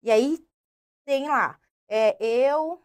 E 0.00 0.12
aí 0.12 0.38
tem 1.04 1.28
lá, 1.28 1.58
é, 1.88 2.16
eu 2.24 2.80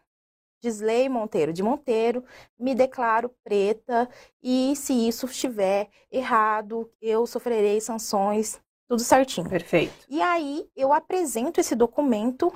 Disley 0.64 1.10
Monteiro 1.10 1.52
de 1.52 1.62
Monteiro, 1.62 2.24
me 2.58 2.74
declaro 2.74 3.28
preta 3.44 4.08
e 4.42 4.74
se 4.74 4.94
isso 5.06 5.26
estiver 5.26 5.90
errado, 6.10 6.90
eu 7.02 7.26
sofrerei 7.26 7.80
sanções, 7.82 8.58
tudo 8.88 9.02
certinho. 9.02 9.48
Perfeito. 9.48 10.06
E 10.08 10.22
aí 10.22 10.66
eu 10.74 10.92
apresento 10.92 11.60
esse 11.60 11.74
documento 11.74 12.50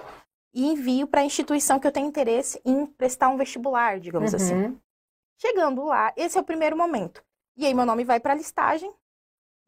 e 0.54 0.66
envio 0.66 1.06
para 1.06 1.20
a 1.20 1.24
instituição 1.24 1.78
que 1.78 1.86
eu 1.86 1.92
tenho 1.92 2.06
interesse 2.06 2.58
em 2.64 2.86
prestar 2.86 3.28
um 3.28 3.36
vestibular, 3.36 4.00
digamos 4.00 4.34
assim. 4.34 4.54
uhum. 4.54 4.66
assim. 4.66 4.80
Chegando 5.40 5.84
lá, 5.84 6.12
esse 6.16 6.38
é 6.38 6.40
o 6.40 6.44
primeiro 6.44 6.76
momento. 6.76 7.22
E 7.56 7.66
aí 7.66 7.74
meu 7.74 7.84
nome 7.84 8.04
vai 8.04 8.18
para 8.18 8.32
a 8.32 8.36
listagem 8.36 8.90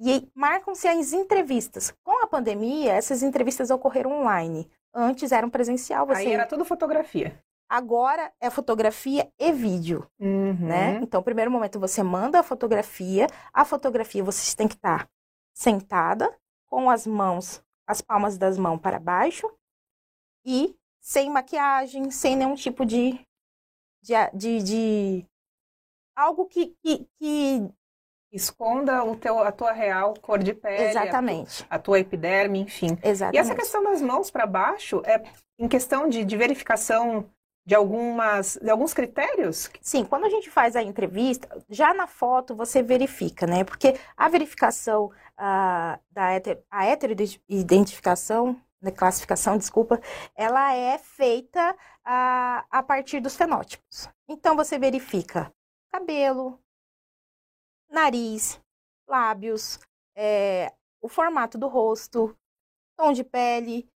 e 0.00 0.26
marcam-se 0.34 0.88
as 0.88 1.12
entrevistas. 1.12 1.94
Com 2.02 2.22
a 2.24 2.26
pandemia, 2.26 2.92
essas 2.92 3.22
entrevistas 3.22 3.70
ocorreram 3.70 4.12
online. 4.12 4.68
Antes 4.94 5.30
eram 5.30 5.50
presencial. 5.50 6.06
Você... 6.06 6.22
Aí 6.22 6.32
era 6.32 6.46
tudo 6.46 6.64
fotografia. 6.64 7.38
Agora 7.70 8.32
é 8.40 8.50
fotografia 8.50 9.30
e 9.38 9.52
vídeo, 9.52 10.04
uhum. 10.18 10.54
né? 10.54 10.98
Então, 11.00 11.22
primeiro 11.22 11.52
momento 11.52 11.78
você 11.78 12.02
manda 12.02 12.40
a 12.40 12.42
fotografia, 12.42 13.28
a 13.52 13.64
fotografia 13.64 14.24
você 14.24 14.56
tem 14.56 14.66
que 14.66 14.74
estar 14.74 15.08
sentada 15.54 16.36
com 16.66 16.90
as 16.90 17.06
mãos, 17.06 17.62
as 17.86 18.00
palmas 18.00 18.36
das 18.36 18.58
mãos 18.58 18.80
para 18.80 18.98
baixo 18.98 19.48
e 20.44 20.76
sem 21.00 21.30
maquiagem, 21.30 22.10
sem 22.10 22.34
nenhum 22.34 22.56
tipo 22.56 22.84
de 22.84 23.24
de, 24.02 24.14
de, 24.34 24.62
de 24.62 25.26
algo 26.16 26.46
que, 26.46 26.74
que, 26.82 27.06
que 27.20 27.70
esconda 28.32 29.04
o 29.04 29.14
teu, 29.14 29.38
a 29.38 29.52
tua 29.52 29.70
real 29.70 30.14
cor 30.20 30.42
de 30.42 30.54
pele, 30.54 30.88
Exatamente. 30.88 31.62
A, 31.62 31.66
tua, 31.66 31.76
a 31.76 31.78
tua 31.78 32.00
epiderme, 32.00 32.60
enfim. 32.60 32.98
Exatamente. 33.00 33.36
E 33.36 33.38
essa 33.38 33.54
questão 33.54 33.84
das 33.84 34.02
mãos 34.02 34.28
para 34.28 34.44
baixo 34.44 35.02
é 35.04 35.22
em 35.56 35.68
questão 35.68 36.08
de, 36.08 36.24
de 36.24 36.36
verificação 36.36 37.30
de 37.64 37.74
algumas 37.74 38.58
de 38.60 38.70
alguns 38.70 38.94
critérios? 38.94 39.70
Sim, 39.80 40.04
quando 40.04 40.24
a 40.24 40.30
gente 40.30 40.50
faz 40.50 40.76
a 40.76 40.82
entrevista, 40.82 41.48
já 41.68 41.94
na 41.94 42.06
foto 42.06 42.54
você 42.54 42.82
verifica, 42.82 43.46
né? 43.46 43.64
Porque 43.64 43.98
a 44.16 44.28
verificação 44.28 45.06
uh, 45.06 46.00
da 46.10 46.34
heter, 46.34 46.62
a 46.70 46.86
heteroidentificação, 46.86 48.60
né, 48.80 48.90
classificação, 48.90 49.58
desculpa, 49.58 50.00
ela 50.34 50.74
é 50.74 50.98
feita 50.98 51.72
uh, 51.72 52.64
a 52.70 52.82
partir 52.86 53.20
dos 53.20 53.36
fenótipos. 53.36 54.08
Então 54.28 54.56
você 54.56 54.78
verifica 54.78 55.52
cabelo, 55.92 56.58
nariz, 57.90 58.60
lábios, 59.06 59.80
é, 60.14 60.72
o 61.00 61.08
formato 61.08 61.58
do 61.58 61.66
rosto, 61.66 62.36
tom 62.96 63.12
de 63.12 63.24
pele, 63.24 63.89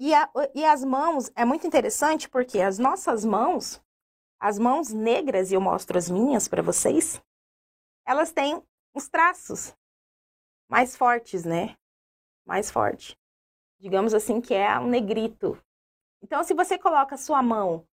e, 0.00 0.14
a, 0.14 0.28
e 0.54 0.64
as 0.64 0.82
mãos, 0.82 1.30
é 1.36 1.44
muito 1.44 1.66
interessante 1.66 2.28
porque 2.28 2.60
as 2.60 2.78
nossas 2.78 3.24
mãos, 3.24 3.80
as 4.40 4.58
mãos 4.58 4.90
negras, 4.90 5.52
e 5.52 5.54
eu 5.54 5.60
mostro 5.60 5.96
as 5.96 6.10
minhas 6.10 6.48
para 6.48 6.62
vocês, 6.62 7.22
elas 8.04 8.32
têm 8.32 8.60
os 8.92 9.08
traços 9.08 9.76
mais 10.68 10.96
fortes, 10.96 11.44
né? 11.44 11.76
mais 12.50 12.68
forte. 12.68 13.16
Digamos 13.78 14.12
assim 14.12 14.40
que 14.40 14.52
é 14.52 14.76
um 14.78 14.88
negrito. 14.88 15.56
Então, 16.20 16.42
se 16.42 16.52
você 16.52 16.76
coloca 16.76 17.14
a 17.14 17.18
sua 17.18 17.40
mão 17.42 17.86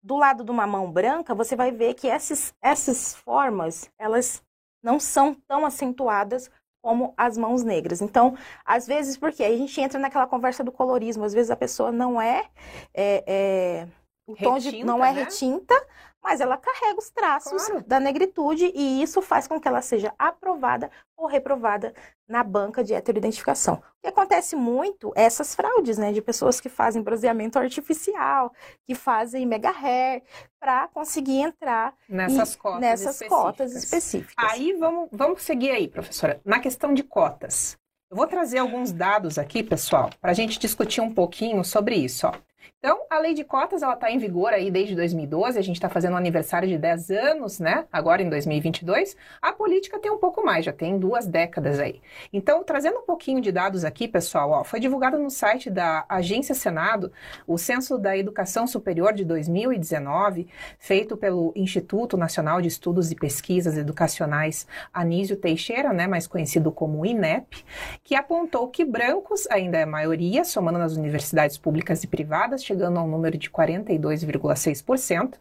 do 0.00 0.16
lado 0.16 0.44
de 0.44 0.50
uma 0.52 0.66
mão 0.66 0.90
branca, 0.90 1.34
você 1.34 1.56
vai 1.56 1.72
ver 1.72 1.94
que 1.94 2.08
essas, 2.08 2.54
essas 2.62 3.14
formas, 3.14 3.90
elas 3.98 4.42
não 4.82 5.00
são 5.00 5.34
tão 5.34 5.66
acentuadas 5.66 6.50
como 6.82 7.12
as 7.16 7.36
mãos 7.36 7.62
negras. 7.62 8.00
Então, 8.00 8.36
às 8.64 8.86
vezes, 8.86 9.16
porque 9.16 9.42
aí 9.42 9.54
a 9.54 9.58
gente 9.58 9.80
entra 9.80 9.98
naquela 9.98 10.26
conversa 10.26 10.64
do 10.64 10.72
colorismo, 10.72 11.24
às 11.24 11.34
vezes 11.34 11.50
a 11.50 11.56
pessoa 11.56 11.92
não 11.92 12.20
é, 12.20 12.46
é, 12.94 13.24
é 13.26 13.88
o 14.26 14.36
tom 14.36 14.54
retinta, 14.54 14.76
de, 14.76 14.84
não 14.84 15.04
é 15.04 15.12
né? 15.12 15.22
retinta, 15.22 15.74
mas 16.22 16.40
ela 16.40 16.56
carrega 16.56 16.98
os 16.98 17.10
traços 17.10 17.66
claro. 17.66 17.84
da 17.86 17.98
negritude 17.98 18.70
e 18.74 19.02
isso 19.02 19.22
faz 19.22 19.46
com 19.46 19.60
que 19.60 19.66
ela 19.66 19.80
seja 19.80 20.12
aprovada 20.18 20.90
ou 21.16 21.26
reprovada 21.26 21.94
na 22.28 22.42
banca 22.42 22.84
de 22.84 22.94
heteroidentificação. 22.94 23.74
O 23.74 24.00
que 24.02 24.08
acontece 24.08 24.56
muito 24.56 25.12
é 25.16 25.24
essas 25.24 25.54
fraudes, 25.54 25.98
né, 25.98 26.12
de 26.12 26.22
pessoas 26.22 26.60
que 26.60 26.68
fazem 26.68 27.02
bronzeamento 27.02 27.58
artificial, 27.58 28.52
que 28.86 28.94
fazem 28.94 29.46
mega 29.46 29.70
hair 29.70 30.22
para 30.58 30.88
conseguir 30.88 31.40
entrar 31.40 31.94
nessas, 32.08 32.56
cotas, 32.56 32.80
nessas 32.80 33.14
específicas. 33.14 33.38
cotas 33.38 33.74
específicas. 33.74 34.50
Aí 34.50 34.72
vamos, 34.74 35.08
vamos 35.12 35.42
seguir 35.42 35.70
aí, 35.70 35.88
professora, 35.88 36.40
na 36.44 36.60
questão 36.60 36.94
de 36.94 37.02
cotas. 37.02 37.78
Eu 38.10 38.16
vou 38.16 38.26
trazer 38.26 38.58
alguns 38.58 38.92
dados 38.92 39.38
aqui, 39.38 39.62
pessoal, 39.62 40.10
para 40.20 40.32
a 40.32 40.34
gente 40.34 40.58
discutir 40.58 41.00
um 41.00 41.14
pouquinho 41.14 41.62
sobre 41.64 41.94
isso. 41.94 42.26
Ó. 42.26 42.32
Então, 42.82 42.98
a 43.10 43.18
lei 43.18 43.34
de 43.34 43.44
cotas 43.44 43.82
ela 43.82 43.92
está 43.92 44.10
em 44.10 44.16
vigor 44.16 44.54
aí 44.54 44.70
desde 44.70 44.96
2012, 44.96 45.58
a 45.58 45.62
gente 45.62 45.76
está 45.76 45.90
fazendo 45.90 46.14
um 46.14 46.16
aniversário 46.16 46.66
de 46.66 46.78
10 46.78 47.10
anos, 47.10 47.60
né? 47.60 47.84
Agora 47.92 48.22
em 48.22 48.30
2022. 48.30 49.18
A 49.42 49.52
política 49.52 49.98
tem 49.98 50.10
um 50.10 50.16
pouco 50.16 50.42
mais, 50.42 50.64
já 50.64 50.72
tem 50.72 50.98
duas 50.98 51.26
décadas 51.26 51.78
aí. 51.78 52.00
Então, 52.32 52.64
trazendo 52.64 53.00
um 53.00 53.02
pouquinho 53.02 53.42
de 53.42 53.52
dados 53.52 53.84
aqui, 53.84 54.08
pessoal, 54.08 54.52
ó, 54.52 54.64
foi 54.64 54.80
divulgado 54.80 55.18
no 55.18 55.28
site 55.28 55.68
da 55.68 56.06
Agência 56.08 56.54
Senado 56.54 57.12
o 57.46 57.58
Censo 57.58 57.98
da 57.98 58.16
Educação 58.16 58.66
Superior 58.66 59.12
de 59.12 59.26
2019, 59.26 60.48
feito 60.78 61.18
pelo 61.18 61.52
Instituto 61.54 62.16
Nacional 62.16 62.62
de 62.62 62.68
Estudos 62.68 63.12
e 63.12 63.14
Pesquisas 63.14 63.76
Educacionais 63.76 64.66
Anísio 64.90 65.36
Teixeira, 65.36 65.92
né, 65.92 66.06
mais 66.06 66.26
conhecido 66.26 66.72
como 66.72 67.04
INEP, 67.04 67.62
que 68.02 68.14
apontou 68.14 68.68
que 68.68 68.86
brancos 68.86 69.46
ainda 69.50 69.76
é 69.76 69.82
a 69.82 69.86
maioria, 69.86 70.44
somando 70.44 70.78
nas 70.78 70.96
universidades 70.96 71.58
públicas 71.58 72.02
e 72.04 72.06
privadas, 72.06 72.69
chegando 72.70 72.98
a 72.98 73.02
um 73.02 73.08
número 73.08 73.36
de 73.36 73.50
42,6%. 73.50 75.34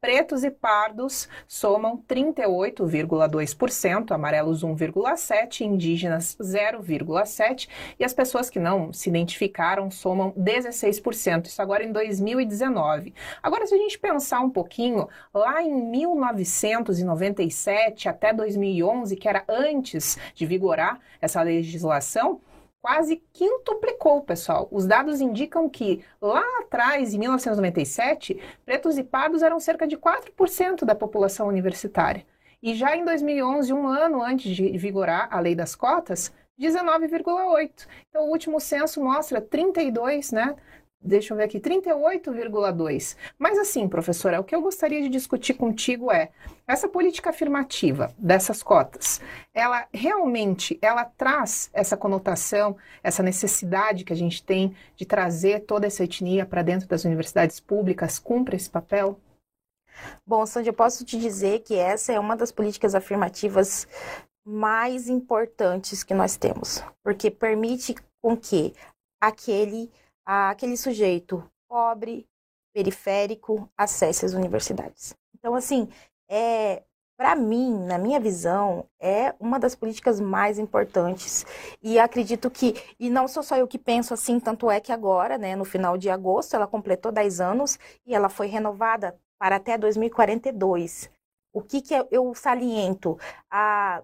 Pretos 0.00 0.44
e 0.44 0.50
pardos 0.50 1.28
somam 1.48 2.00
38,2%, 2.08 4.12
amarelos 4.12 4.62
1,7%, 4.62 5.62
indígenas 5.62 6.38
0,7% 6.40 7.66
e 7.98 8.04
as 8.04 8.14
pessoas 8.14 8.48
que 8.48 8.60
não 8.60 8.92
se 8.92 9.08
identificaram 9.08 9.90
somam 9.90 10.30
16%. 10.38 11.46
Isso 11.46 11.60
agora 11.60 11.82
em 11.82 11.90
2019. 11.90 13.12
Agora, 13.42 13.66
se 13.66 13.74
a 13.74 13.78
gente 13.78 13.98
pensar 13.98 14.38
um 14.38 14.50
pouquinho, 14.50 15.08
lá 15.34 15.60
em 15.60 15.90
1997 15.90 18.08
até 18.08 18.32
2011, 18.32 19.16
que 19.16 19.28
era 19.28 19.42
antes 19.48 20.16
de 20.32 20.46
vigorar 20.46 21.00
essa 21.20 21.42
legislação, 21.42 22.40
quase 22.80 23.22
quintuplicou, 23.32 24.22
pessoal. 24.22 24.68
Os 24.70 24.86
dados 24.86 25.20
indicam 25.20 25.68
que 25.68 26.04
lá 26.20 26.44
atrás, 26.60 27.14
em 27.14 27.18
1997, 27.18 28.40
pretos 28.64 28.98
e 28.98 29.04
pardos 29.04 29.42
eram 29.42 29.60
cerca 29.60 29.86
de 29.86 29.96
4% 29.96 30.84
da 30.84 30.94
população 30.94 31.48
universitária. 31.48 32.24
E 32.62 32.74
já 32.74 32.96
em 32.96 33.04
2011, 33.04 33.72
um 33.72 33.86
ano 33.86 34.22
antes 34.22 34.54
de 34.54 34.76
vigorar 34.76 35.28
a 35.30 35.38
lei 35.38 35.54
das 35.54 35.74
cotas, 35.74 36.32
19,8. 36.58 37.86
Então, 38.08 38.24
o 38.24 38.30
último 38.30 38.58
censo 38.58 39.02
mostra 39.02 39.40
32, 39.40 40.32
né? 40.32 40.56
Deixa 41.00 41.32
eu 41.32 41.36
ver 41.36 41.44
aqui, 41.44 41.60
38,2. 41.60 43.16
Mas 43.38 43.56
assim, 43.56 43.88
professora, 43.88 44.40
o 44.40 44.44
que 44.44 44.54
eu 44.54 44.60
gostaria 44.60 45.00
de 45.00 45.08
discutir 45.08 45.54
contigo 45.54 46.10
é 46.10 46.30
essa 46.66 46.88
política 46.88 47.30
afirmativa 47.30 48.12
dessas 48.18 48.62
cotas, 48.62 49.20
ela 49.54 49.86
realmente 49.92 50.76
ela 50.82 51.04
traz 51.04 51.70
essa 51.72 51.96
conotação, 51.96 52.76
essa 53.02 53.22
necessidade 53.22 54.04
que 54.04 54.12
a 54.12 54.16
gente 54.16 54.42
tem 54.42 54.74
de 54.96 55.06
trazer 55.06 55.60
toda 55.60 55.86
essa 55.86 56.02
etnia 56.02 56.44
para 56.44 56.62
dentro 56.62 56.88
das 56.88 57.04
universidades 57.04 57.60
públicas, 57.60 58.18
cumpre 58.18 58.56
esse 58.56 58.68
papel? 58.68 59.20
Bom, 60.26 60.44
Sandy, 60.44 60.68
eu 60.68 60.74
posso 60.74 61.04
te 61.04 61.18
dizer 61.18 61.60
que 61.60 61.74
essa 61.74 62.12
é 62.12 62.18
uma 62.18 62.36
das 62.36 62.52
políticas 62.52 62.94
afirmativas 62.94 63.86
mais 64.44 65.08
importantes 65.08 66.02
que 66.02 66.14
nós 66.14 66.36
temos, 66.36 66.82
porque 67.04 67.30
permite 67.30 67.94
com 68.20 68.36
que 68.36 68.74
aquele 69.20 69.90
aquele 70.28 70.76
sujeito 70.76 71.42
pobre, 71.66 72.28
periférico, 72.74 73.66
acesse 73.76 74.26
as 74.26 74.34
universidades. 74.34 75.14
Então, 75.34 75.54
assim, 75.54 75.88
é, 76.28 76.82
para 77.16 77.34
mim, 77.34 77.86
na 77.86 77.96
minha 77.96 78.20
visão, 78.20 78.84
é 79.00 79.34
uma 79.40 79.58
das 79.58 79.74
políticas 79.74 80.20
mais 80.20 80.58
importantes. 80.58 81.46
E 81.82 81.98
acredito 81.98 82.50
que, 82.50 82.74
e 83.00 83.08
não 83.08 83.26
sou 83.26 83.42
só 83.42 83.56
eu 83.56 83.66
que 83.66 83.78
penso 83.78 84.12
assim, 84.12 84.38
tanto 84.38 84.70
é 84.70 84.80
que 84.80 84.92
agora, 84.92 85.38
né, 85.38 85.56
no 85.56 85.64
final 85.64 85.96
de 85.96 86.10
agosto, 86.10 86.54
ela 86.54 86.66
completou 86.66 87.10
10 87.10 87.40
anos 87.40 87.78
e 88.06 88.14
ela 88.14 88.28
foi 88.28 88.48
renovada 88.48 89.18
para 89.38 89.56
até 89.56 89.78
2042. 89.78 91.10
O 91.54 91.62
que, 91.62 91.80
que 91.80 91.94
eu 92.10 92.34
saliento? 92.34 93.18
A, 93.50 94.02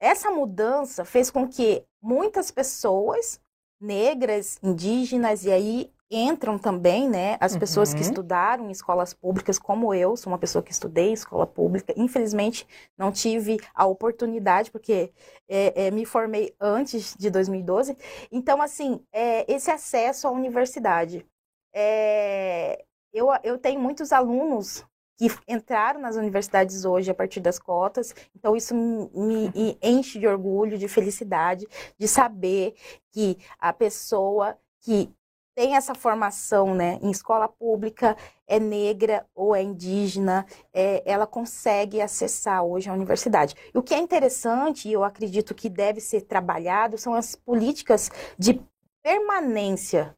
essa 0.00 0.30
mudança 0.30 1.04
fez 1.04 1.30
com 1.30 1.46
que 1.46 1.84
muitas 2.00 2.50
pessoas 2.50 3.38
negras, 3.86 4.58
indígenas, 4.62 5.44
e 5.44 5.52
aí 5.52 5.90
entram 6.10 6.58
também, 6.58 7.08
né, 7.08 7.36
as 7.40 7.54
uhum. 7.54 7.58
pessoas 7.58 7.92
que 7.92 8.00
estudaram 8.00 8.68
em 8.68 8.70
escolas 8.70 9.12
públicas, 9.12 9.58
como 9.58 9.92
eu, 9.92 10.16
sou 10.16 10.32
uma 10.32 10.38
pessoa 10.38 10.62
que 10.62 10.70
estudei 10.70 11.08
em 11.10 11.12
escola 11.14 11.46
pública. 11.46 11.92
Infelizmente, 11.96 12.66
não 12.96 13.10
tive 13.10 13.58
a 13.74 13.86
oportunidade, 13.86 14.70
porque 14.70 15.12
é, 15.48 15.86
é, 15.86 15.90
me 15.90 16.04
formei 16.04 16.54
antes 16.60 17.16
de 17.18 17.28
2012. 17.28 17.96
Então, 18.30 18.62
assim, 18.62 19.00
é, 19.12 19.50
esse 19.52 19.70
acesso 19.70 20.28
à 20.28 20.30
universidade. 20.30 21.26
É, 21.74 22.84
eu, 23.12 23.28
eu 23.42 23.58
tenho 23.58 23.80
muitos 23.80 24.12
alunos 24.12 24.84
que 25.16 25.28
entraram 25.48 26.00
nas 26.00 26.16
universidades 26.16 26.84
hoje 26.84 27.10
a 27.10 27.14
partir 27.14 27.40
das 27.40 27.58
cotas. 27.58 28.14
Então, 28.34 28.54
isso 28.54 28.74
me, 28.74 29.50
me 29.54 29.78
enche 29.82 30.18
de 30.18 30.26
orgulho, 30.26 30.78
de 30.78 30.88
felicidade, 30.88 31.66
de 31.98 32.06
saber 32.06 32.74
que 33.12 33.38
a 33.58 33.72
pessoa 33.72 34.56
que 34.82 35.10
tem 35.56 35.74
essa 35.74 35.94
formação 35.94 36.74
né, 36.74 36.98
em 37.02 37.10
escola 37.10 37.48
pública, 37.48 38.14
é 38.46 38.60
negra 38.60 39.26
ou 39.34 39.56
é 39.56 39.62
indígena, 39.62 40.46
é, 40.72 41.02
ela 41.10 41.26
consegue 41.26 41.98
acessar 41.98 42.62
hoje 42.62 42.90
a 42.90 42.92
universidade. 42.92 43.56
E 43.74 43.78
o 43.78 43.82
que 43.82 43.94
é 43.94 43.98
interessante, 43.98 44.86
e 44.86 44.92
eu 44.92 45.02
acredito 45.02 45.54
que 45.54 45.70
deve 45.70 45.98
ser 45.98 46.20
trabalhado, 46.22 46.98
são 46.98 47.14
as 47.14 47.34
políticas 47.34 48.10
de 48.38 48.62
permanência 49.02 50.14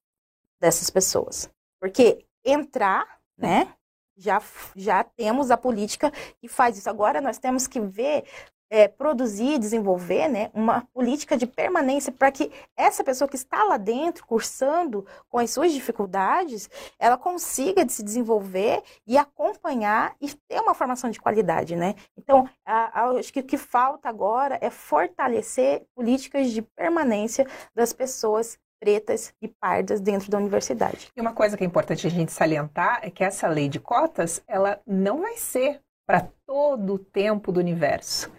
dessas 0.60 0.90
pessoas. 0.90 1.48
Porque 1.80 2.26
entrar, 2.44 3.20
né, 3.38 3.72
já, 4.18 4.42
já 4.74 5.04
temos 5.04 5.50
a 5.50 5.56
política 5.56 6.12
que 6.40 6.48
faz 6.48 6.76
isso. 6.76 6.90
Agora 6.90 7.20
nós 7.20 7.38
temos 7.38 7.66
que 7.66 7.80
ver, 7.80 8.24
é, 8.70 8.86
produzir, 8.86 9.58
desenvolver 9.58 10.28
né, 10.28 10.50
uma 10.52 10.82
política 10.92 11.36
de 11.36 11.46
permanência 11.46 12.12
para 12.12 12.30
que 12.30 12.52
essa 12.76 13.02
pessoa 13.02 13.28
que 13.28 13.36
está 13.36 13.64
lá 13.64 13.76
dentro, 13.76 14.26
cursando 14.26 15.06
com 15.28 15.38
as 15.38 15.50
suas 15.50 15.72
dificuldades, 15.72 16.68
ela 16.98 17.16
consiga 17.16 17.88
se 17.88 18.02
desenvolver 18.02 18.82
e 19.06 19.16
acompanhar 19.16 20.14
e 20.20 20.28
ter 20.34 20.60
uma 20.60 20.74
formação 20.74 21.10
de 21.10 21.20
qualidade. 21.20 21.76
Né? 21.76 21.94
Então, 22.16 22.48
a, 22.64 23.00
a, 23.00 23.10
acho 23.12 23.32
que 23.32 23.40
o 23.40 23.44
que 23.44 23.56
falta 23.56 24.08
agora 24.08 24.58
é 24.60 24.68
fortalecer 24.68 25.86
políticas 25.94 26.50
de 26.50 26.60
permanência 26.60 27.46
das 27.74 27.92
pessoas 27.92 28.58
pretas 28.80 29.32
e 29.40 29.48
pardas 29.48 30.00
dentro 30.00 30.30
da 30.30 30.38
universidade. 30.38 31.08
E 31.16 31.20
uma 31.20 31.32
coisa 31.32 31.56
que 31.56 31.64
é 31.64 31.66
importante 31.66 32.06
a 32.06 32.10
gente 32.10 32.32
salientar 32.32 33.00
é 33.02 33.10
que 33.10 33.24
essa 33.24 33.48
lei 33.48 33.68
de 33.68 33.80
cotas, 33.80 34.42
ela 34.46 34.80
não 34.86 35.20
vai 35.20 35.36
ser 35.36 35.80
para 36.06 36.28
todo 36.46 36.94
o 36.94 36.98
tempo 36.98 37.52
do 37.52 37.60
universo. 37.60 38.32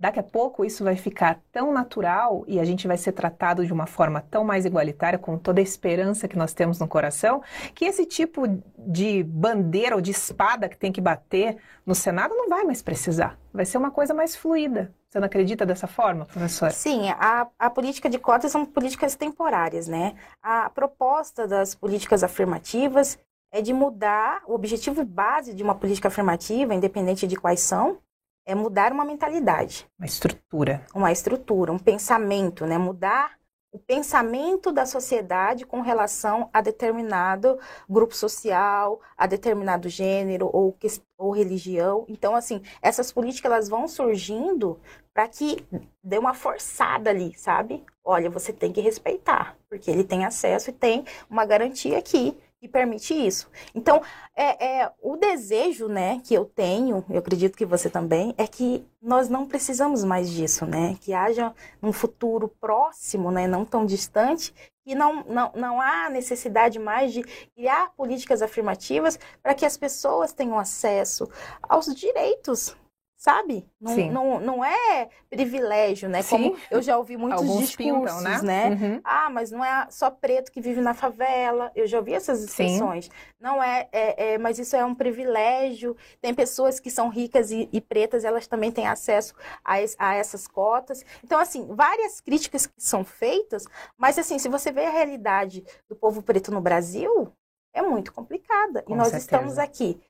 Daqui 0.00 0.18
a 0.18 0.22
pouco 0.22 0.64
isso 0.64 0.82
vai 0.82 0.96
ficar 0.96 1.38
tão 1.52 1.74
natural 1.74 2.42
e 2.48 2.58
a 2.58 2.64
gente 2.64 2.88
vai 2.88 2.96
ser 2.96 3.12
tratado 3.12 3.66
de 3.66 3.72
uma 3.72 3.84
forma 3.84 4.22
tão 4.30 4.42
mais 4.42 4.64
igualitária, 4.64 5.18
com 5.18 5.36
toda 5.36 5.60
a 5.60 5.62
esperança 5.62 6.26
que 6.26 6.38
nós 6.38 6.54
temos 6.54 6.78
no 6.78 6.88
coração, 6.88 7.42
que 7.74 7.84
esse 7.84 8.06
tipo 8.06 8.44
de 8.78 9.22
bandeira 9.22 9.94
ou 9.94 10.00
de 10.00 10.10
espada 10.10 10.70
que 10.70 10.78
tem 10.78 10.90
que 10.90 11.02
bater 11.02 11.58
no 11.84 11.94
Senado 11.94 12.34
não 12.34 12.48
vai 12.48 12.64
mais 12.64 12.80
precisar. 12.80 13.38
Vai 13.52 13.66
ser 13.66 13.76
uma 13.76 13.90
coisa 13.90 14.14
mais 14.14 14.34
fluida. 14.34 14.90
Você 15.10 15.20
não 15.20 15.26
acredita 15.26 15.66
dessa 15.66 15.86
forma, 15.86 16.24
professora? 16.24 16.72
Sim, 16.72 17.10
a, 17.10 17.46
a 17.58 17.68
política 17.68 18.08
de 18.08 18.18
cotas 18.18 18.52
são 18.52 18.64
políticas 18.64 19.14
temporárias, 19.16 19.86
né? 19.86 20.14
A 20.42 20.70
proposta 20.70 21.46
das 21.46 21.74
políticas 21.74 22.24
afirmativas 22.24 23.18
é 23.52 23.60
de 23.60 23.74
mudar 23.74 24.42
o 24.46 24.54
objetivo 24.54 25.04
base 25.04 25.52
de 25.52 25.62
uma 25.62 25.74
política 25.74 26.08
afirmativa, 26.08 26.74
independente 26.74 27.26
de 27.26 27.36
quais 27.36 27.60
são, 27.60 27.98
é 28.46 28.54
mudar 28.54 28.92
uma 28.92 29.04
mentalidade. 29.04 29.86
Uma 29.98 30.06
estrutura. 30.06 30.84
Uma 30.94 31.12
estrutura, 31.12 31.72
um 31.72 31.78
pensamento, 31.78 32.66
né? 32.66 32.78
Mudar 32.78 33.38
o 33.72 33.78
pensamento 33.78 34.72
da 34.72 34.84
sociedade 34.84 35.64
com 35.64 35.80
relação 35.80 36.50
a 36.52 36.60
determinado 36.60 37.58
grupo 37.88 38.14
social, 38.14 39.00
a 39.16 39.26
determinado 39.26 39.88
gênero 39.88 40.50
ou, 40.52 40.76
ou 41.16 41.30
religião. 41.30 42.04
Então, 42.08 42.34
assim, 42.34 42.62
essas 42.82 43.12
políticas 43.12 43.50
elas 43.50 43.68
vão 43.68 43.86
surgindo 43.86 44.80
para 45.14 45.28
que 45.28 45.64
dê 46.02 46.18
uma 46.18 46.34
forçada 46.34 47.10
ali, 47.10 47.32
sabe? 47.36 47.84
Olha, 48.04 48.28
você 48.28 48.52
tem 48.52 48.72
que 48.72 48.80
respeitar, 48.80 49.56
porque 49.68 49.90
ele 49.90 50.02
tem 50.02 50.24
acesso 50.24 50.70
e 50.70 50.72
tem 50.72 51.04
uma 51.28 51.44
garantia 51.44 51.98
aqui 51.98 52.36
que 52.60 52.68
permite 52.68 53.14
isso. 53.14 53.50
Então, 53.74 54.02
é, 54.36 54.82
é, 54.82 54.92
o 55.02 55.16
desejo, 55.16 55.88
né, 55.88 56.20
que 56.22 56.34
eu 56.34 56.44
tenho, 56.44 57.02
eu 57.08 57.18
acredito 57.18 57.56
que 57.56 57.64
você 57.64 57.88
também, 57.88 58.34
é 58.36 58.46
que 58.46 58.84
nós 59.00 59.30
não 59.30 59.46
precisamos 59.46 60.04
mais 60.04 60.28
disso, 60.28 60.66
né? 60.66 60.96
Que 61.00 61.14
haja 61.14 61.54
um 61.82 61.90
futuro 61.90 62.48
próximo, 62.60 63.30
né, 63.30 63.46
não 63.46 63.64
tão 63.64 63.86
distante, 63.86 64.54
e 64.84 64.94
não, 64.94 65.24
não, 65.24 65.52
não 65.54 65.80
há 65.80 66.10
necessidade 66.10 66.78
mais 66.78 67.12
de 67.12 67.22
criar 67.54 67.92
políticas 67.96 68.42
afirmativas 68.42 69.18
para 69.42 69.54
que 69.54 69.64
as 69.64 69.76
pessoas 69.76 70.32
tenham 70.32 70.58
acesso 70.58 71.28
aos 71.62 71.94
direitos 71.94 72.76
sabe? 73.20 73.68
Não, 73.78 73.94
não, 74.10 74.40
não 74.40 74.64
é 74.64 75.10
privilégio, 75.28 76.08
né? 76.08 76.22
Sim. 76.22 76.30
Como 76.30 76.56
eu 76.70 76.80
já 76.80 76.96
ouvi 76.96 77.18
muitos 77.18 77.42
Alguns 77.42 77.68
discursos, 77.68 78.16
pintam, 78.16 78.20
né? 78.22 78.40
né? 78.42 78.68
Uhum. 78.70 79.00
Ah, 79.04 79.28
mas 79.28 79.50
não 79.50 79.62
é 79.62 79.86
só 79.90 80.10
preto 80.10 80.50
que 80.50 80.58
vive 80.58 80.80
na 80.80 80.94
favela. 80.94 81.70
Eu 81.76 81.86
já 81.86 81.98
ouvi 81.98 82.14
essas 82.14 82.42
expressões. 82.42 83.04
Sim. 83.04 83.10
Não 83.38 83.62
é, 83.62 83.86
é, 83.92 84.32
é, 84.32 84.38
mas 84.38 84.58
isso 84.58 84.74
é 84.74 84.82
um 84.82 84.94
privilégio. 84.94 85.94
Tem 86.18 86.32
pessoas 86.32 86.80
que 86.80 86.90
são 86.90 87.10
ricas 87.10 87.50
e, 87.50 87.68
e 87.70 87.78
pretas, 87.78 88.24
elas 88.24 88.46
também 88.46 88.72
têm 88.72 88.86
acesso 88.86 89.34
a, 89.62 89.74
a, 89.98 90.14
essas 90.14 90.48
cotas. 90.48 91.04
Então, 91.22 91.38
assim, 91.38 91.68
várias 91.74 92.22
críticas 92.22 92.66
que 92.66 92.72
são 92.78 93.04
feitas, 93.04 93.66
mas 93.98 94.18
assim, 94.18 94.38
se 94.38 94.48
você 94.48 94.72
vê 94.72 94.86
a 94.86 94.90
realidade 94.90 95.62
do 95.86 95.94
povo 95.94 96.22
preto 96.22 96.50
no 96.50 96.62
Brasil, 96.62 97.30
é 97.74 97.82
muito 97.82 98.14
complicada. 98.14 98.82
Com 98.82 98.94
e 98.94 98.96
nós 98.96 99.08
certeza. 99.08 99.26
estamos 99.26 99.58
aqui 99.58 100.00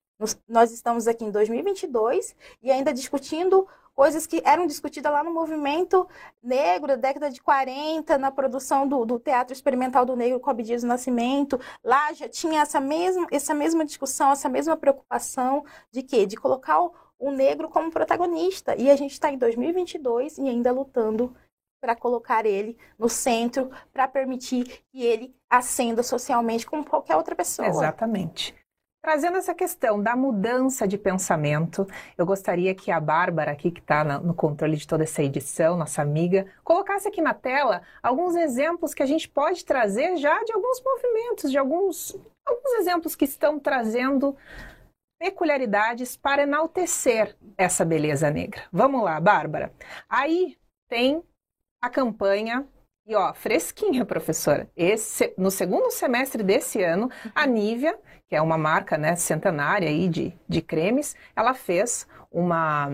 nós 0.49 0.71
estamos 0.71 1.07
aqui 1.09 1.25
em 1.25 1.31
2022 1.31 2.37
e 2.63 2.71
ainda 2.71 2.93
discutindo 2.93 3.67
coisas 3.95 4.27
que 4.27 4.41
eram 4.45 4.67
discutidas 4.67 5.13
lá 5.13 5.23
no 5.23 5.31
movimento 5.31 6.09
negro 6.43 6.89
da 6.89 6.97
década 6.97 7.31
de 7.31 7.41
40, 7.43 8.17
na 8.17 8.31
produção 8.31 8.89
do, 8.89 9.05
do 9.05 9.19
Teatro 9.19 9.53
Experimental 9.53 10.07
do 10.07 10.17
Negro 10.17 10.41
com 10.41 10.51
Abdias 10.51 10.83
do 10.83 10.89
Nascimento. 10.89 11.61
Lá 11.85 12.13
já 12.13 12.29
tinha 12.29 12.63
essa 12.63 12.81
mesma, 12.81 13.27
essa 13.31 13.53
mesma 13.53 13.85
discussão, 13.85 14.33
essa 14.33 14.49
mesma 14.49 14.77
preocupação 14.77 15.65
de 15.91 16.03
quê? 16.03 16.25
De 16.25 16.37
colocar 16.37 16.81
o, 16.81 16.95
o 17.19 17.31
negro 17.31 17.69
como 17.69 17.91
protagonista. 17.91 18.75
E 18.77 18.91
a 18.91 18.97
gente 18.97 19.13
está 19.13 19.31
em 19.31 19.37
2022 19.37 20.39
e 20.39 20.49
ainda 20.49 20.73
lutando 20.73 21.35
para 21.81 21.97
colocar 21.97 22.45
ele 22.45 22.77
no 22.99 23.09
centro, 23.09 23.71
para 23.93 24.07
permitir 24.07 24.83
que 24.91 25.03
ele 25.03 25.35
ascenda 25.49 26.03
socialmente 26.03 26.67
como 26.67 26.85
qualquer 26.85 27.17
outra 27.17 27.35
pessoa. 27.35 27.69
Exatamente. 27.69 28.55
Trazendo 29.03 29.39
essa 29.39 29.55
questão 29.55 30.03
da 30.03 30.15
mudança 30.15 30.87
de 30.87 30.99
pensamento, 30.99 31.87
eu 32.19 32.27
gostaria 32.27 32.75
que 32.75 32.91
a 32.91 33.01
Bárbara, 33.01 33.51
aqui 33.51 33.71
que 33.71 33.81
está 33.81 34.05
no 34.05 34.35
controle 34.35 34.77
de 34.77 34.87
toda 34.87 35.05
essa 35.05 35.23
edição, 35.23 35.75
nossa 35.75 36.03
amiga, 36.03 36.47
colocasse 36.63 37.09
aqui 37.09 37.23
na 37.23 37.33
tela 37.33 37.81
alguns 38.03 38.37
exemplos 38.37 38.93
que 38.93 39.03
a 39.03 39.07
gente 39.07 39.27
pode 39.27 39.65
trazer 39.65 40.17
já 40.19 40.45
de 40.45 40.53
alguns 40.53 40.83
movimentos, 40.83 41.51
de 41.51 41.57
alguns, 41.57 42.15
alguns 42.45 42.73
exemplos 42.75 43.17
que 43.17 43.25
estão 43.25 43.59
trazendo 43.59 44.37
peculiaridades 45.19 46.15
para 46.15 46.43
enaltecer 46.43 47.35
essa 47.57 47.87
beleza 47.87 48.31
negra. 48.31 48.65
Vamos 48.71 49.03
lá, 49.03 49.19
Bárbara. 49.19 49.73
Aí 50.11 50.59
tem 50.89 51.23
a 51.81 51.89
campanha 51.89 52.69
e 53.07 53.15
ó, 53.15 53.33
fresquinha, 53.35 54.05
professora. 54.05 54.71
Esse, 54.77 55.35
no 55.37 55.51
segundo 55.51 55.91
semestre 55.91 56.43
desse 56.43 56.83
ano, 56.83 57.11
a 57.35 57.47
Nivea, 57.47 57.99
que 58.29 58.37
é 58.37 58.43
uma 58.43 58.57
marca 58.57 58.97
né, 58.97 59.17
centenária 59.17 59.89
aí 59.89 60.09
de, 60.09 60.33
de 60.49 60.63
cremes, 60.63 61.17
ela 61.35 61.53
fez 61.53 62.07
uma 62.31 62.89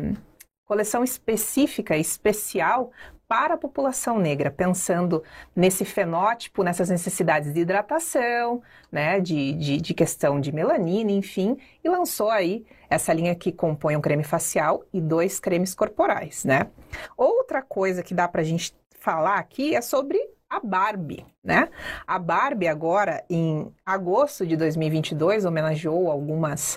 coleção 0.65 1.05
específica, 1.05 1.97
especial 1.97 2.91
para 3.29 3.55
a 3.55 3.59
população 3.59 4.19
negra, 4.19 4.51
pensando 4.51 5.23
nesse 5.55 5.85
fenótipo, 5.85 6.63
nessas 6.63 6.89
necessidades 6.89 7.53
de 7.53 7.61
hidratação, 7.61 8.63
né, 8.91 9.21
de, 9.21 9.53
de, 9.53 9.81
de, 9.81 9.95
questão 9.95 10.41
de 10.41 10.53
melanina, 10.53 11.11
enfim, 11.11 11.59
e 11.83 11.89
lançou 11.89 12.31
aí 12.31 12.65
essa 12.89 13.13
linha 13.13 13.35
que 13.35 13.51
compõe 13.51 13.97
um 13.97 14.01
creme 14.01 14.23
facial 14.23 14.85
e 14.93 15.01
dois 15.01 15.41
cremes 15.41 15.75
corporais, 15.75 16.45
né. 16.45 16.69
Outra 17.17 17.63
coisa 17.63 18.03
que 18.03 18.15
dá 18.15 18.29
para 18.29 18.43
a 18.43 18.45
gente 18.45 18.73
falar 19.07 19.39
aqui 19.39 19.73
é 19.73 19.81
sobre 19.81 20.19
a 20.51 20.59
Barbie, 20.59 21.25
né? 21.43 21.69
A 22.05 22.19
Barbie 22.19 22.67
agora 22.67 23.25
em 23.31 23.73
agosto 23.85 24.45
de 24.45 24.57
2022 24.57 25.45
homenageou 25.45 26.11
algumas 26.11 26.77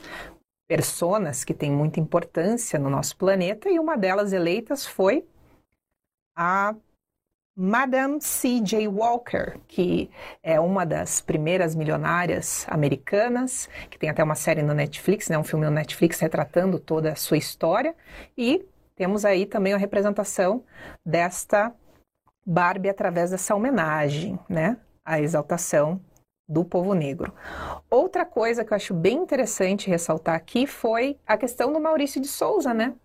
personas 0.68 1.44
que 1.44 1.56
têm 1.56 1.72
muita 1.72 2.00
importância 2.00 2.78
no 2.78 2.88
nosso 2.88 3.18
planeta 3.18 3.68
e 3.68 3.80
uma 3.80 3.98
delas 3.98 4.32
eleitas 4.32 4.86
foi 4.86 5.26
a 6.36 6.76
Madame 7.58 8.22
C.J. 8.22 8.88
Walker, 8.88 9.60
que 9.68 10.12
é 10.44 10.60
uma 10.60 10.86
das 10.86 11.20
primeiras 11.20 11.74
milionárias 11.74 12.64
americanas, 12.70 13.68
que 13.90 13.98
tem 13.98 14.08
até 14.08 14.24
uma 14.24 14.36
série 14.36 14.62
no 14.62 14.76
Netflix, 14.76 15.30
né, 15.30 15.38
um 15.38 15.44
filme 15.44 15.66
no 15.66 15.72
Netflix 15.72 16.20
retratando 16.20 16.80
toda 16.80 17.12
a 17.12 17.16
sua 17.16 17.38
história, 17.38 17.96
e 18.38 18.64
temos 18.96 19.26
aí 19.26 19.48
também 19.48 19.74
a 19.74 19.78
representação 19.78 20.64
desta 21.04 21.74
Barbie 22.50 22.90
através 22.90 23.30
dessa 23.30 23.54
homenagem, 23.54 24.40
né, 24.50 24.78
à 25.06 25.22
exaltação 25.22 26.02
do 26.48 26.66
povo 26.66 26.96
negro. 26.96 27.32
Outra 27.92 28.26
coisa 28.26 28.66
que 28.66 28.74
eu 28.74 28.76
acho 28.76 28.92
bem 28.92 29.18
interessante 29.18 29.88
ressaltar 29.88 30.34
aqui 30.34 30.66
foi 30.66 31.20
a 31.28 31.38
questão 31.38 31.72
do 31.72 31.80
Maurício 31.80 32.20
de 32.20 32.28
Souza, 32.28 32.74
né? 32.74 32.96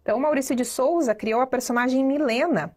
Então, 0.00 0.20
Maurício 0.20 0.54
de 0.54 0.64
Souza 0.64 1.12
criou 1.12 1.40
a 1.40 1.46
personagem 1.46 2.04
Milena, 2.04 2.72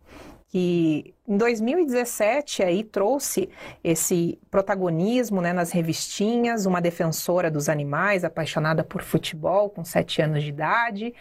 que 0.47 1.13
em 1.27 1.37
2017 1.37 2.63
aí 2.63 2.83
trouxe 2.83 3.47
esse 3.83 4.39
protagonismo 4.49 5.39
né, 5.39 5.53
nas 5.53 5.69
revistinhas, 5.71 6.65
uma 6.65 6.81
defensora 6.81 7.51
dos 7.51 7.69
animais, 7.69 8.23
apaixonada 8.23 8.83
por 8.83 9.03
futebol, 9.03 9.69
com 9.69 9.83
sete 9.83 10.19
anos 10.19 10.41
de 10.41 10.49
idade. 10.49 11.13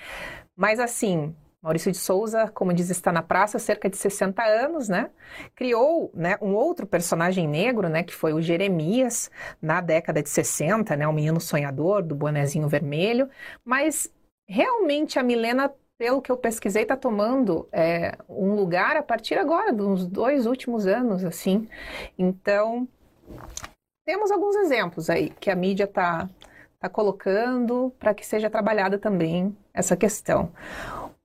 Mas 0.56 0.80
assim, 0.80 1.34
Maurício 1.66 1.90
de 1.90 1.98
Souza, 1.98 2.46
como 2.54 2.72
diz, 2.72 2.90
está 2.90 3.10
na 3.10 3.22
praça 3.22 3.56
há 3.56 3.60
cerca 3.60 3.90
de 3.90 3.96
60 3.96 4.40
anos, 4.40 4.88
né? 4.88 5.10
Criou 5.52 6.12
né, 6.14 6.36
um 6.40 6.54
outro 6.54 6.86
personagem 6.86 7.48
negro, 7.48 7.88
né? 7.88 8.04
Que 8.04 8.14
foi 8.14 8.32
o 8.32 8.40
Jeremias, 8.40 9.28
na 9.60 9.80
década 9.80 10.22
de 10.22 10.28
60, 10.28 10.94
né? 10.94 11.08
O 11.08 11.12
menino 11.12 11.40
sonhador, 11.40 12.04
do 12.04 12.14
bonezinho 12.14 12.68
vermelho. 12.68 13.28
Mas, 13.64 14.08
realmente, 14.46 15.18
a 15.18 15.24
Milena, 15.24 15.72
pelo 15.98 16.22
que 16.22 16.30
eu 16.30 16.36
pesquisei, 16.36 16.82
está 16.82 16.96
tomando 16.96 17.68
é, 17.72 18.16
um 18.28 18.54
lugar 18.54 18.96
a 18.96 19.02
partir 19.02 19.34
agora, 19.34 19.72
dos 19.72 20.06
dois 20.06 20.46
últimos 20.46 20.86
anos, 20.86 21.24
assim. 21.24 21.68
Então, 22.16 22.86
temos 24.04 24.30
alguns 24.30 24.54
exemplos 24.54 25.10
aí 25.10 25.30
que 25.30 25.50
a 25.50 25.56
mídia 25.56 25.82
está 25.82 26.30
tá 26.78 26.88
colocando 26.88 27.92
para 27.98 28.14
que 28.14 28.24
seja 28.24 28.48
trabalhada 28.48 29.00
também 29.00 29.56
essa 29.74 29.96
questão. 29.96 30.52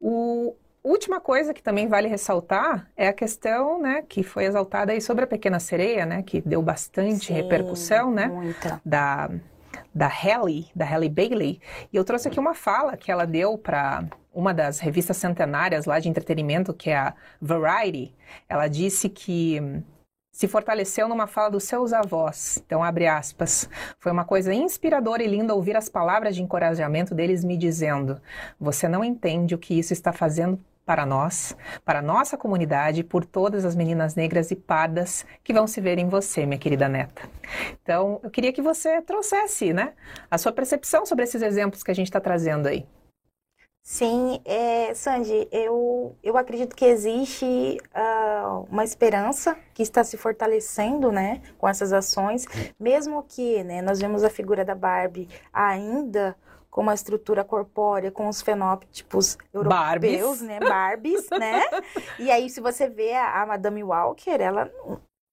O, 0.01 0.55
última 0.83 1.19
coisa 1.19 1.53
que 1.53 1.61
também 1.61 1.87
vale 1.87 2.07
ressaltar 2.07 2.89
é 2.97 3.07
a 3.07 3.13
questão, 3.13 3.79
né, 3.79 4.03
que 4.07 4.23
foi 4.23 4.45
exaltada 4.45 4.91
aí 4.91 5.01
sobre 5.01 5.23
a 5.23 5.27
Pequena 5.27 5.59
Sereia, 5.59 6.05
né, 6.05 6.23
que 6.23 6.41
deu 6.41 6.61
bastante 6.61 7.27
Sim, 7.27 7.33
repercussão, 7.33 8.11
né, 8.11 8.27
muita. 8.27 8.81
da 8.83 9.29
da 9.93 10.07
Halle, 10.07 10.69
da 10.73 10.85
Halle 10.85 11.09
Bailey. 11.09 11.59
E 11.91 11.97
eu 11.97 12.03
trouxe 12.05 12.27
aqui 12.27 12.39
uma 12.39 12.53
fala 12.53 12.95
que 12.95 13.11
ela 13.11 13.25
deu 13.25 13.57
para 13.57 14.05
uma 14.33 14.53
das 14.53 14.79
revistas 14.79 15.17
centenárias 15.17 15.85
lá 15.85 15.99
de 15.99 16.07
entretenimento, 16.07 16.73
que 16.73 16.89
é 16.89 16.95
a 16.95 17.13
Variety. 17.41 18.15
Ela 18.47 18.69
disse 18.69 19.09
que 19.09 19.59
se 20.31 20.47
fortaleceu 20.47 21.07
numa 21.07 21.27
fala 21.27 21.51
dos 21.51 21.65
seus 21.65 21.91
avós. 21.93 22.61
Então, 22.65 22.83
abre 22.83 23.07
aspas. 23.07 23.69
Foi 23.99 24.11
uma 24.11 24.23
coisa 24.23 24.53
inspiradora 24.53 25.21
e 25.21 25.27
linda 25.27 25.53
ouvir 25.53 25.75
as 25.75 25.89
palavras 25.89 26.35
de 26.35 26.41
encorajamento 26.41 27.13
deles 27.13 27.43
me 27.43 27.57
dizendo: 27.57 28.19
Você 28.59 28.87
não 28.87 29.03
entende 29.03 29.53
o 29.53 29.57
que 29.57 29.77
isso 29.77 29.93
está 29.93 30.13
fazendo 30.13 30.59
para 30.85 31.05
nós, 31.05 31.55
para 31.85 32.01
nossa 32.01 32.37
comunidade, 32.37 33.03
por 33.03 33.23
todas 33.23 33.65
as 33.65 33.75
meninas 33.75 34.15
negras 34.15 34.51
e 34.51 34.55
pardas 34.55 35.25
que 35.43 35.53
vão 35.53 35.67
se 35.67 35.79
ver 35.79 35.97
em 35.97 36.09
você, 36.09 36.45
minha 36.45 36.57
querida 36.57 36.89
neta. 36.89 37.29
Então, 37.81 38.19
eu 38.23 38.29
queria 38.29 38.51
que 38.51 38.61
você 38.61 39.01
trouxesse, 39.01 39.73
né, 39.73 39.93
a 40.29 40.37
sua 40.37 40.51
percepção 40.51 41.05
sobre 41.05 41.23
esses 41.23 41.41
exemplos 41.41 41.83
que 41.83 41.91
a 41.91 41.93
gente 41.93 42.07
está 42.07 42.19
trazendo 42.19 42.67
aí. 42.67 42.85
Sim, 43.83 44.39
é, 44.45 44.93
Sandy, 44.93 45.47
eu, 45.51 46.15
eu 46.21 46.37
acredito 46.37 46.75
que 46.75 46.85
existe 46.85 47.77
uh, 47.95 48.65
uma 48.69 48.83
esperança 48.83 49.57
que 49.73 49.81
está 49.81 50.03
se 50.03 50.17
fortalecendo, 50.17 51.11
né, 51.11 51.41
com 51.57 51.67
essas 51.67 51.91
ações, 51.91 52.45
mesmo 52.79 53.23
que, 53.23 53.63
né, 53.63 53.81
nós 53.81 53.99
vemos 53.99 54.23
a 54.23 54.29
figura 54.29 54.63
da 54.63 54.75
Barbie 54.75 55.27
ainda 55.51 56.35
com 56.69 56.81
uma 56.81 56.93
estrutura 56.93 57.43
corpórea, 57.43 58.11
com 58.11 58.29
os 58.29 58.41
fenótipos 58.41 59.37
europeus, 59.53 59.77
Barbies. 59.77 60.41
né? 60.41 60.59
Barbies, 60.59 61.27
né? 61.31 61.61
E 62.17 62.31
aí, 62.31 62.49
se 62.49 62.61
você 62.61 62.87
vê 62.87 63.13
a, 63.13 63.41
a 63.41 63.45
Madame 63.45 63.83
Walker, 63.83 64.39
ela 64.39 64.71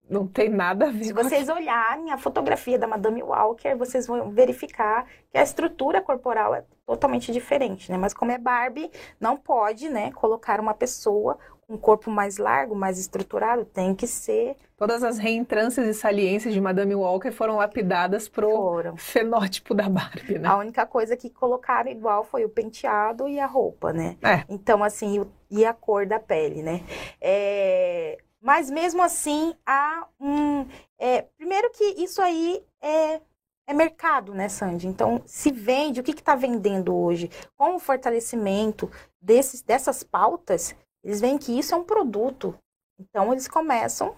Não 0.08 0.26
tem 0.26 0.48
nada 0.48 0.88
a 0.88 0.90
ver 0.90 1.04
se 1.04 1.14
com 1.14 1.22
vocês 1.22 1.48
olharem 1.48 2.10
a 2.10 2.18
fotografia 2.18 2.78
da 2.78 2.86
Madame 2.86 3.22
Walker, 3.22 3.74
vocês 3.76 4.06
vão 4.06 4.30
verificar 4.30 5.06
que 5.30 5.38
a 5.38 5.42
estrutura 5.42 6.00
corporal 6.00 6.54
é 6.54 6.64
totalmente 6.86 7.30
diferente, 7.32 7.90
né? 7.90 7.98
Mas 7.98 8.14
como 8.14 8.32
é 8.32 8.38
Barbie, 8.38 8.90
não 9.20 9.36
pode, 9.36 9.88
né, 9.88 10.10
colocar 10.12 10.60
uma 10.60 10.72
pessoa 10.72 11.38
com 11.66 11.74
um 11.74 11.78
corpo 11.78 12.10
mais 12.10 12.38
largo, 12.38 12.74
mais 12.74 12.98
estruturado, 12.98 13.64
tem 13.64 13.94
que 13.94 14.06
ser 14.06 14.56
Todas 14.78 15.02
as 15.02 15.18
reentrâncias 15.18 15.88
e 15.88 15.92
saliências 15.92 16.54
de 16.54 16.60
Madame 16.60 16.94
Walker 16.94 17.32
foram 17.32 17.56
lapidadas 17.56 18.28
pro 18.28 18.48
foram. 18.48 18.96
fenótipo 18.96 19.74
da 19.74 19.88
Barbie, 19.88 20.38
né? 20.38 20.48
A 20.48 20.56
única 20.56 20.86
coisa 20.86 21.16
que 21.16 21.28
colocaram 21.28 21.90
igual 21.90 22.22
foi 22.22 22.44
o 22.44 22.48
penteado 22.48 23.28
e 23.28 23.40
a 23.40 23.46
roupa, 23.46 23.92
né? 23.92 24.16
É. 24.22 24.44
Então, 24.48 24.84
assim, 24.84 25.20
e 25.20 25.38
e 25.50 25.64
a 25.64 25.72
cor 25.72 26.06
da 26.06 26.20
pele, 26.20 26.62
né? 26.62 26.82
É, 27.20 28.18
Mas 28.40 28.70
mesmo 28.70 29.02
assim, 29.02 29.54
há 29.66 30.06
um. 30.20 30.66
é, 30.98 31.22
Primeiro 31.36 31.70
que 31.70 31.84
isso 32.02 32.22
aí 32.22 32.64
é, 32.80 33.20
é 33.66 33.74
mercado, 33.74 34.32
né, 34.34 34.48
Sandy? 34.48 34.86
Então, 34.86 35.22
se 35.26 35.50
vende, 35.50 36.00
o 36.00 36.04
que 36.04 36.12
está 36.12 36.34
vendendo 36.34 36.94
hoje? 36.96 37.30
Com 37.56 37.74
o 37.76 37.80
fortalecimento 37.80 38.90
desses, 39.20 39.62
dessas 39.62 40.02
pautas, 40.04 40.74
eles 41.02 41.20
veem 41.20 41.38
que 41.38 41.58
isso 41.58 41.74
é 41.74 41.76
um 41.76 41.84
produto. 41.84 42.56
Então, 42.98 43.32
eles 43.32 43.48
começam 43.48 44.16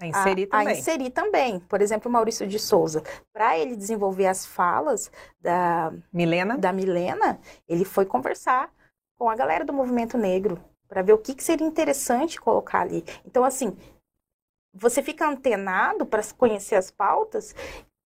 A 0.00 0.06
a, 0.06 0.08
inserir 0.08 0.48
a 0.50 0.58
também. 0.58 0.78
inserir 0.78 1.10
também. 1.10 1.60
Por 1.60 1.82
exemplo, 1.82 2.08
o 2.08 2.12
Maurício 2.12 2.46
de 2.46 2.58
Souza. 2.58 3.02
Para 3.32 3.58
ele 3.58 3.76
desenvolver 3.76 4.26
as 4.26 4.46
falas 4.46 5.10
da, 5.40 5.92
Milena? 6.12 6.56
da 6.58 6.72
Milena, 6.72 7.38
ele 7.68 7.84
foi 7.84 8.06
conversar 8.06 8.72
com 9.18 9.28
a 9.28 9.36
galera 9.36 9.64
do 9.64 9.72
movimento 9.72 10.18
negro 10.18 10.62
para 10.88 11.02
ver 11.02 11.12
o 11.12 11.18
que, 11.18 11.34
que 11.34 11.42
seria 11.44 11.66
interessante 11.66 12.40
colocar 12.40 12.80
ali. 12.80 13.04
Então, 13.24 13.44
assim, 13.44 13.76
você 14.72 15.02
fica 15.02 15.28
antenado 15.28 16.04
para 16.04 16.22
conhecer 16.36 16.74
as 16.74 16.90
pautas 16.90 17.54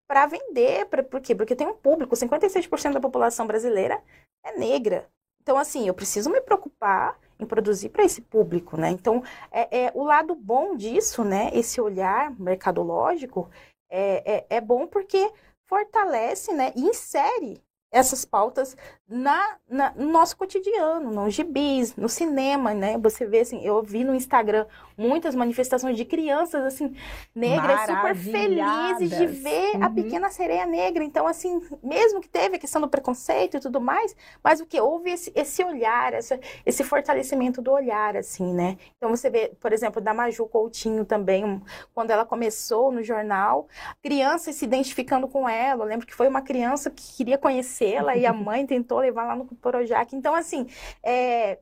para 0.08 0.26
vender, 0.26 0.86
pra, 0.86 1.04
por 1.04 1.20
quê? 1.20 1.36
Porque 1.36 1.56
tem 1.56 1.68
um 1.68 1.76
público, 1.76 2.16
56% 2.16 2.94
da 2.94 3.00
população 3.00 3.46
brasileira 3.46 4.02
é 4.44 4.58
negra. 4.58 5.10
Então, 5.42 5.58
assim, 5.58 5.88
eu 5.88 5.94
preciso 5.94 6.30
me 6.30 6.42
preocupar 6.42 7.18
em 7.40 7.46
produzir 7.46 7.90
para 7.90 8.04
esse 8.04 8.22
público, 8.22 8.78
né? 8.78 8.90
Então, 8.90 9.24
é, 9.52 9.86
é 9.86 9.92
o 9.94 10.04
lado 10.04 10.36
bom 10.36 10.76
disso, 10.76 11.24
né? 11.24 11.50
Esse 11.54 11.80
olhar 11.80 12.38
mercadológico 12.40 13.50
é, 13.90 14.38
é, 14.38 14.46
é 14.58 14.62
bom 14.62 14.88
porque 14.88 15.32
fortalece, 15.66 16.54
né? 16.54 16.74
E 16.76 16.82
insere 16.82 17.62
essas 17.92 18.26
pautas 18.26 18.76
na, 19.10 19.56
na- 19.70 19.94
no 19.96 20.12
nosso 20.12 20.36
cotidiano, 20.36 21.12
nos 21.12 21.34
gibis, 21.34 21.96
no 21.96 22.10
cinema, 22.10 22.74
né? 22.74 22.98
Você 22.98 23.26
vê 23.26 23.40
assim, 23.40 23.64
eu 23.64 23.82
vi 23.82 24.04
no 24.04 24.14
Instagram 24.14 24.66
muitas 24.98 25.34
manifestações 25.34 25.96
de 25.96 26.04
crianças 26.04 26.64
assim 26.66 26.94
negras 27.34 27.82
super 27.82 28.16
felizes 28.16 29.10
de 29.18 29.26
ver 29.28 29.78
a 29.82 29.88
Uhum. 29.88 29.94
pequena 29.94 30.30
sereia 30.30 30.66
negra. 30.66 31.04
Então 31.06 31.26
assim, 31.26 31.62
mesmo 31.82 32.20
que 32.20 32.28
teve 32.28 32.58
a 32.58 32.60
questão 32.60 32.82
do 32.82 32.90
preconceito 32.90 33.56
e 33.56 33.60
tudo 33.62 33.80
mais, 33.80 34.14
mas 34.44 34.60
o 34.60 34.66
que 34.66 34.80
houve 34.82 35.10
esse, 35.12 35.32
esse 35.36 35.64
olhar, 35.64 36.14
essa, 36.14 36.38
esse 36.66 36.84
fortalecimento 36.84 37.62
do 37.62 37.72
olhar 37.72 38.18
assim, 38.18 38.54
né? 38.54 38.78
Então 38.98 39.10
você 39.10 39.30
vê, 39.30 39.54
por 39.60 39.72
exemplo, 39.72 40.02
da 40.02 40.14
Maju 40.14 40.48
Coutinho 40.48 41.06
também, 41.06 41.62
quando 41.94 42.12
ela 42.12 42.26
começou 42.26 42.92
no 42.92 43.02
jornal, 43.04 43.68
crianças 44.04 44.56
se 44.56 44.66
identificando 44.66 45.28
com 45.30 45.48
ela. 45.48 45.84
Eu 45.84 45.88
lembro 45.88 46.06
que 46.06 46.14
foi 46.16 46.28
uma 46.28 46.42
criança 46.42 46.90
que 46.90 47.16
queria 47.16 47.38
conhecê-la 47.38 48.16
e 48.18 48.26
a 48.26 48.34
mãe 48.34 48.66
tentou 48.68 48.97
levar 49.00 49.26
lá 49.26 49.36
no 49.36 49.46
Projac. 49.46 50.16
Então, 50.16 50.34
assim, 50.34 50.68
é, 51.04 51.60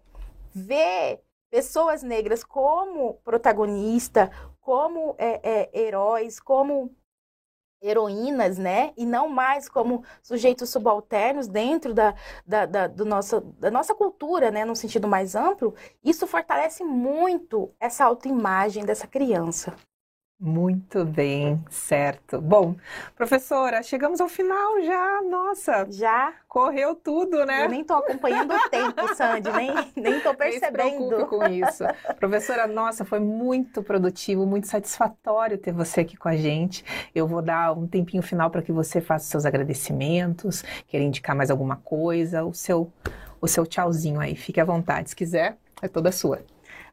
ver 0.53 1.21
pessoas 1.49 2.03
negras 2.03 2.43
como 2.43 3.15
protagonista, 3.23 4.31
como 4.59 5.15
é, 5.17 5.39
é, 5.43 5.79
heróis, 5.79 6.39
como 6.39 6.93
heroínas, 7.81 8.57
né? 8.57 8.93
E 8.97 9.05
não 9.05 9.29
mais 9.29 9.69
como 9.69 10.03
sujeitos 10.21 10.69
subalternos 10.69 11.47
dentro 11.47 11.93
da, 11.93 12.15
da, 12.45 12.65
da, 12.65 12.87
do 12.87 13.05
nosso, 13.05 13.41
da 13.59 13.69
nossa 13.69 13.93
cultura, 13.93 14.49
né? 14.51 14.65
No 14.65 14.75
sentido 14.75 15.07
mais 15.07 15.35
amplo, 15.35 15.75
isso 16.03 16.25
fortalece 16.25 16.83
muito 16.83 17.73
essa 17.79 18.05
autoimagem 18.05 18.83
dessa 18.83 19.07
criança. 19.07 19.75
Muito 20.37 21.05
bem, 21.05 21.63
certo. 21.69 22.41
Bom, 22.41 22.75
professora, 23.15 23.81
chegamos 23.81 24.19
ao 24.19 24.27
final 24.27 24.81
já. 24.83 25.21
Nossa, 25.21 25.87
Já 25.89 26.33
correu 26.49 26.93
tudo, 26.93 27.45
né? 27.45 27.63
eu 27.63 27.69
nem 27.69 27.85
tô 27.85 27.93
acompanhando 27.93 28.53
o 28.53 28.69
tempo, 28.69 29.15
Sandy, 29.15 29.49
nem, 29.53 29.73
nem 29.95 30.19
tô 30.19 30.33
Nem 30.37 30.51
se 30.51 30.59
percebendo. 30.59 31.25
com 31.27 31.45
isso. 31.47 31.85
Professora, 32.19 32.67
nossa, 32.67 33.05
foi 33.05 33.19
muito 33.19 33.81
produtivo, 33.81 34.45
muito 34.45 34.67
satisfatório 34.67 35.57
ter 35.57 35.71
você 35.71 36.01
aqui 36.01 36.17
com 36.17 36.27
a 36.27 36.35
gente. 36.35 36.83
Eu 37.15 37.27
vou 37.27 37.41
dar 37.41 37.71
um 37.71 37.87
tempinho 37.87 38.21
final 38.21 38.49
para 38.49 38.61
que 38.61 38.73
você 38.73 38.99
faça 38.99 39.23
os 39.23 39.31
seus 39.31 39.45
agradecimentos, 39.45 40.63
querer 40.87 41.05
indicar 41.05 41.33
mais 41.33 41.49
alguma 41.49 41.77
coisa, 41.77 42.43
o 42.43 42.53
seu, 42.53 42.91
o 43.39 43.47
seu 43.47 43.65
tchauzinho 43.65 44.19
aí. 44.19 44.35
Fique 44.35 44.59
à 44.59 44.65
vontade, 44.65 45.09
se 45.11 45.15
quiser, 45.15 45.57
é 45.81 45.87
toda 45.87 46.11
sua. 46.11 46.41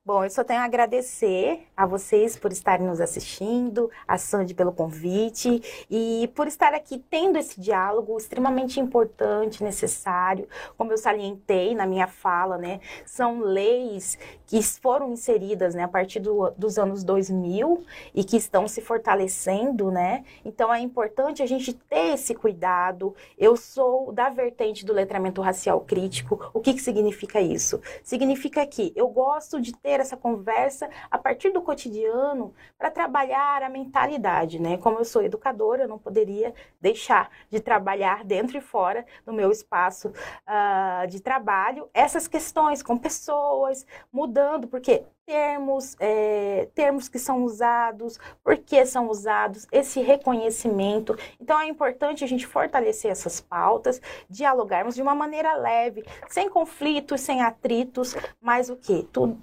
Bom, 0.04 0.24
eu 0.24 0.30
só 0.30 0.42
tenho 0.42 0.58
a 0.58 0.64
agradecer 0.64 1.68
a 1.76 1.86
vocês 1.86 2.36
por 2.36 2.50
estarem 2.50 2.84
nos 2.84 3.00
assistindo, 3.00 3.88
a 4.06 4.18
Sandy 4.18 4.52
pelo 4.52 4.72
convite 4.72 5.62
e 5.88 6.28
por 6.34 6.48
estar 6.48 6.74
aqui 6.74 6.98
tendo 7.08 7.38
esse 7.38 7.60
diálogo 7.60 8.18
extremamente 8.18 8.80
importante, 8.80 9.62
necessário. 9.62 10.48
Como 10.76 10.90
eu 10.92 10.98
salientei 10.98 11.72
na 11.76 11.86
minha 11.86 12.08
fala, 12.08 12.58
né? 12.58 12.80
São 13.06 13.38
leis 13.42 14.18
que 14.44 14.60
foram 14.60 15.12
inseridas 15.12 15.72
né, 15.72 15.84
a 15.84 15.88
partir 15.88 16.18
do- 16.18 16.50
dos 16.58 16.78
anos 16.80 17.04
2000 17.04 17.84
e 18.12 18.24
que 18.24 18.36
estão 18.36 18.66
se 18.66 18.80
fortalecendo, 18.80 19.88
né? 19.92 20.24
Então 20.44 20.74
é 20.74 20.80
importante 20.80 21.44
a 21.44 21.46
gente 21.46 21.72
ter 21.72 22.14
esse 22.14 22.34
cuidado. 22.34 23.14
Eu 23.38 23.56
sou 23.56 24.10
da 24.12 24.28
vertente 24.28 24.84
do 24.84 24.92
letramento 24.92 25.40
racial 25.40 25.80
crítico. 25.80 26.50
O 26.52 26.60
que, 26.60 26.74
que 26.74 26.82
significa 26.82 27.40
isso? 27.40 27.80
Significa 28.02 28.66
que 28.66 28.92
eu 28.96 29.06
gosto 29.06 29.60
de 29.60 29.72
ter 29.72 29.91
essa 30.00 30.16
conversa 30.16 30.88
a 31.11 31.18
partir 31.18 31.50
do 31.50 31.62
cotidiano 31.62 32.55
para 32.78 32.90
trabalhar 32.90 33.62
a 33.62 33.68
mentalidade, 33.68 34.61
né? 34.61 34.76
Como 34.78 34.98
eu 34.98 35.05
sou 35.05 35.22
educadora, 35.22 35.85
eu 35.85 35.88
não 35.88 35.98
poderia 35.98 36.55
deixar 36.81 37.31
de 37.50 37.61
trabalhar 37.61 38.24
dentro 38.24 38.57
e 38.59 38.61
fora 38.61 39.05
do 39.24 39.33
meu 39.33 39.50
espaço 39.50 40.12
ah, 40.46 41.07
de 41.09 41.20
trabalho 41.20 41.88
essas 41.94 42.26
questões 42.28 42.83
com 42.83 42.96
pessoas, 42.96 43.87
mudando, 44.12 44.68
porque 44.68 45.05
termos, 45.24 45.96
é, 46.00 46.68
termos 46.74 47.09
que 47.09 47.18
são 47.18 47.44
usados, 47.44 48.18
por 48.42 48.59
que 48.59 48.85
são 48.85 49.09
usados, 49.09 49.66
esse 49.70 50.00
reconhecimento. 50.00 51.16
Então 51.40 51.59
é 51.61 51.68
importante 51.68 52.24
a 52.24 52.26
gente 52.26 52.46
fortalecer 52.46 53.11
essas 53.11 53.40
pautas, 53.40 54.00
dialogarmos 54.28 54.94
de 54.94 55.02
uma 55.02 55.14
maneira 55.14 55.55
leve, 55.55 56.05
sem 56.28 56.48
conflitos, 56.48 57.20
sem 57.20 57.42
atritos, 57.42 58.14
mas 58.40 58.68
o 58.68 58.76
que? 58.76 59.05
Tudo 59.12 59.38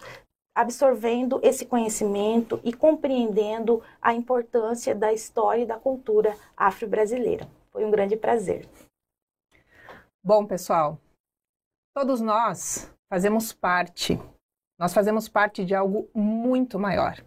absorvendo 0.60 1.40
esse 1.42 1.66
conhecimento 1.66 2.60
e 2.66 2.74
compreendendo 2.74 3.82
a 4.02 4.14
importância 4.14 4.94
da 4.94 5.14
história 5.14 5.64
e 5.64 5.66
da 5.66 5.78
cultura 5.78 6.36
afro-brasileira. 6.58 7.48
Foi 7.72 7.86
um 7.86 7.90
grande 7.90 8.18
prazer. 8.18 8.68
Bom, 10.22 10.46
pessoal, 10.46 11.00
todos 11.96 12.20
nós 12.20 12.94
fazemos 13.10 13.54
parte, 13.54 14.20
nós 14.78 14.94
fazemos 14.94 15.30
parte 15.30 15.64
de 15.64 15.74
algo 15.74 16.10
muito 16.14 16.78
maior. 16.78 17.24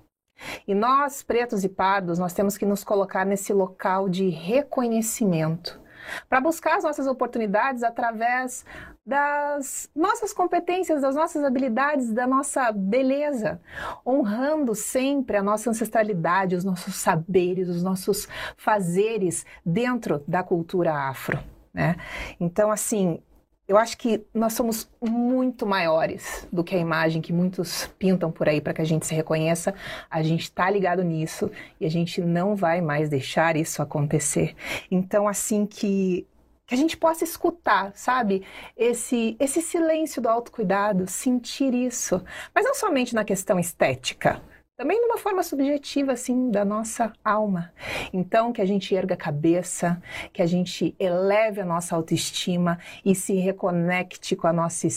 E 0.69 0.75
nós, 0.75 1.23
pretos 1.23 1.65
e 1.65 1.71
pardos, 1.71 2.19
nós 2.19 2.35
temos 2.35 2.59
que 2.59 2.67
nos 2.67 2.85
colocar 2.85 3.25
nesse 3.25 3.55
local 3.55 4.11
de 4.11 4.29
reconhecimento 4.29 5.81
para 6.29 6.41
buscar 6.41 6.77
as 6.77 6.85
nossas 6.85 7.07
oportunidades 7.07 7.83
através 7.83 8.67
das 9.05 9.91
nossas 9.95 10.33
competências, 10.33 11.03
das 11.03 11.17
nossas 11.17 11.45
habilidades, 11.45 12.13
da 12.13 12.27
nossa 12.27 12.71
beleza, 12.71 13.61
honrando 14.07 14.75
sempre 14.75 15.37
a 15.37 15.43
nossa 15.43 15.71
ancestralidade, 15.71 16.55
os 16.55 16.65
nossos 16.65 16.95
saberes, 16.95 17.69
os 17.69 17.83
nossos 17.83 18.29
fazeres 18.57 19.45
dentro 19.67 20.23
da 20.27 20.43
cultura 20.43 20.95
afro, 20.95 21.39
né? 21.75 21.97
Então, 22.39 22.71
assim, 22.71 23.21
eu 23.67 23.79
acho 23.79 23.97
que 23.97 24.25
nós 24.35 24.53
somos 24.53 24.89
muito 25.01 25.65
maiores 25.67 26.47
do 26.53 26.63
que 26.63 26.75
a 26.75 26.79
imagem 26.79 27.23
que 27.23 27.33
muitos 27.33 27.87
pintam 27.99 28.31
por 28.31 28.49
aí 28.49 28.61
para 28.61 28.75
que 28.75 28.83
a 28.83 28.85
gente 28.85 29.07
se 29.07 29.15
reconheça. 29.15 29.75
A 30.11 30.23
gente 30.23 30.43
está 30.43 30.69
ligado 30.69 31.03
nisso 31.03 31.51
e 31.81 31.87
a 31.87 31.91
gente 31.91 32.21
não 32.21 32.55
vai 32.55 32.81
mais 32.81 33.09
deixar 33.09 33.57
isso 33.57 33.81
acontecer. 33.81 34.55
Então, 34.91 35.27
assim 35.27 35.65
que 35.65 36.27
que 36.67 36.75
a 36.75 36.79
gente 36.79 36.97
possa 36.97 37.25
escutar, 37.25 37.93
sabe? 37.95 38.45
Esse 38.77 39.37
esse 39.39 39.61
silêncio 39.61 40.23
do 40.23 40.29
autocuidado, 40.29 41.07
sentir 41.07 41.75
isso, 41.75 42.23
mas 42.55 42.65
não 42.65 42.75
somente 42.75 43.15
na 43.15 43.25
questão 43.25 43.59
estética, 43.59 44.43
também 44.77 44.99
de 44.99 45.07
uma 45.07 45.19
forma 45.19 45.43
subjetiva, 45.43 46.13
assim, 46.13 46.51
da 46.51 46.65
nossa 46.65 47.13
alma. 47.25 47.73
Então, 48.13 48.53
que 48.53 48.61
a 48.61 48.65
gente 48.65 48.93
erga 48.95 49.15
a 49.15 49.17
cabeça, 49.17 50.03
que 50.33 50.43
a 50.43 50.47
gente 50.47 50.95
eleve 50.99 51.61
a 51.61 51.65
nossa 51.65 51.95
autoestima 51.95 52.79
e 53.05 53.15
se 53.15 53.35
reconecte 53.35 54.35
com 54.35 54.47
a 54.47 54.53
nossa, 54.53 54.89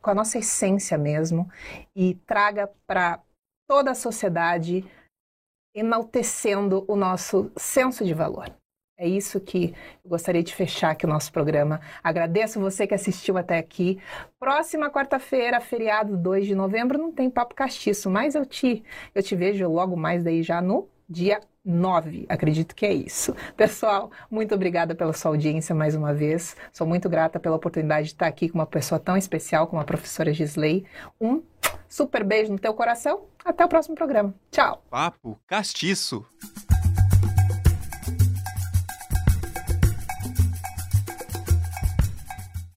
com 0.00 0.10
a 0.10 0.14
nossa 0.14 0.38
essência 0.38 0.98
mesmo 0.98 1.48
e 1.94 2.14
traga 2.26 2.68
para 2.86 3.20
toda 3.68 3.90
a 3.92 3.94
sociedade 3.94 4.84
enaltecendo 5.72 6.84
o 6.88 6.96
nosso 6.96 7.52
senso 7.56 8.04
de 8.04 8.14
valor. 8.14 8.50
É 8.98 9.06
isso 9.06 9.38
que 9.40 9.72
eu 10.04 10.10
gostaria 10.10 10.42
de 10.42 10.52
fechar 10.52 10.90
aqui 10.90 11.06
o 11.06 11.08
nosso 11.08 11.30
programa. 11.30 11.80
Agradeço 12.02 12.58
você 12.58 12.84
que 12.84 12.94
assistiu 12.94 13.38
até 13.38 13.56
aqui. 13.56 14.00
Próxima 14.40 14.90
quarta-feira, 14.90 15.60
feriado 15.60 16.16
2 16.16 16.48
de 16.48 16.54
novembro, 16.56 16.98
não 16.98 17.12
tem 17.12 17.30
papo 17.30 17.54
castiço, 17.54 18.10
mas 18.10 18.34
eu 18.34 18.44
te, 18.44 18.82
eu 19.14 19.22
te 19.22 19.36
vejo 19.36 19.68
logo 19.68 19.96
mais 19.96 20.24
daí 20.24 20.42
já 20.42 20.60
no 20.60 20.88
dia 21.08 21.40
9. 21.64 22.26
Acredito 22.28 22.74
que 22.74 22.84
é 22.84 22.92
isso. 22.92 23.36
Pessoal, 23.56 24.10
muito 24.28 24.52
obrigada 24.52 24.96
pela 24.96 25.12
sua 25.12 25.30
audiência 25.30 25.72
mais 25.76 25.94
uma 25.94 26.12
vez. 26.12 26.56
Sou 26.72 26.84
muito 26.84 27.08
grata 27.08 27.38
pela 27.38 27.54
oportunidade 27.54 28.08
de 28.08 28.14
estar 28.14 28.26
aqui 28.26 28.48
com 28.48 28.58
uma 28.58 28.66
pessoa 28.66 28.98
tão 28.98 29.16
especial 29.16 29.68
como 29.68 29.80
a 29.80 29.84
professora 29.84 30.32
Gisley. 30.32 30.84
Um 31.20 31.40
super 31.88 32.24
beijo 32.24 32.50
no 32.50 32.58
teu 32.58 32.74
coração. 32.74 33.26
Até 33.44 33.64
o 33.64 33.68
próximo 33.68 33.94
programa. 33.94 34.34
Tchau. 34.50 34.82
Papo 34.90 35.38
castiço. 35.46 36.26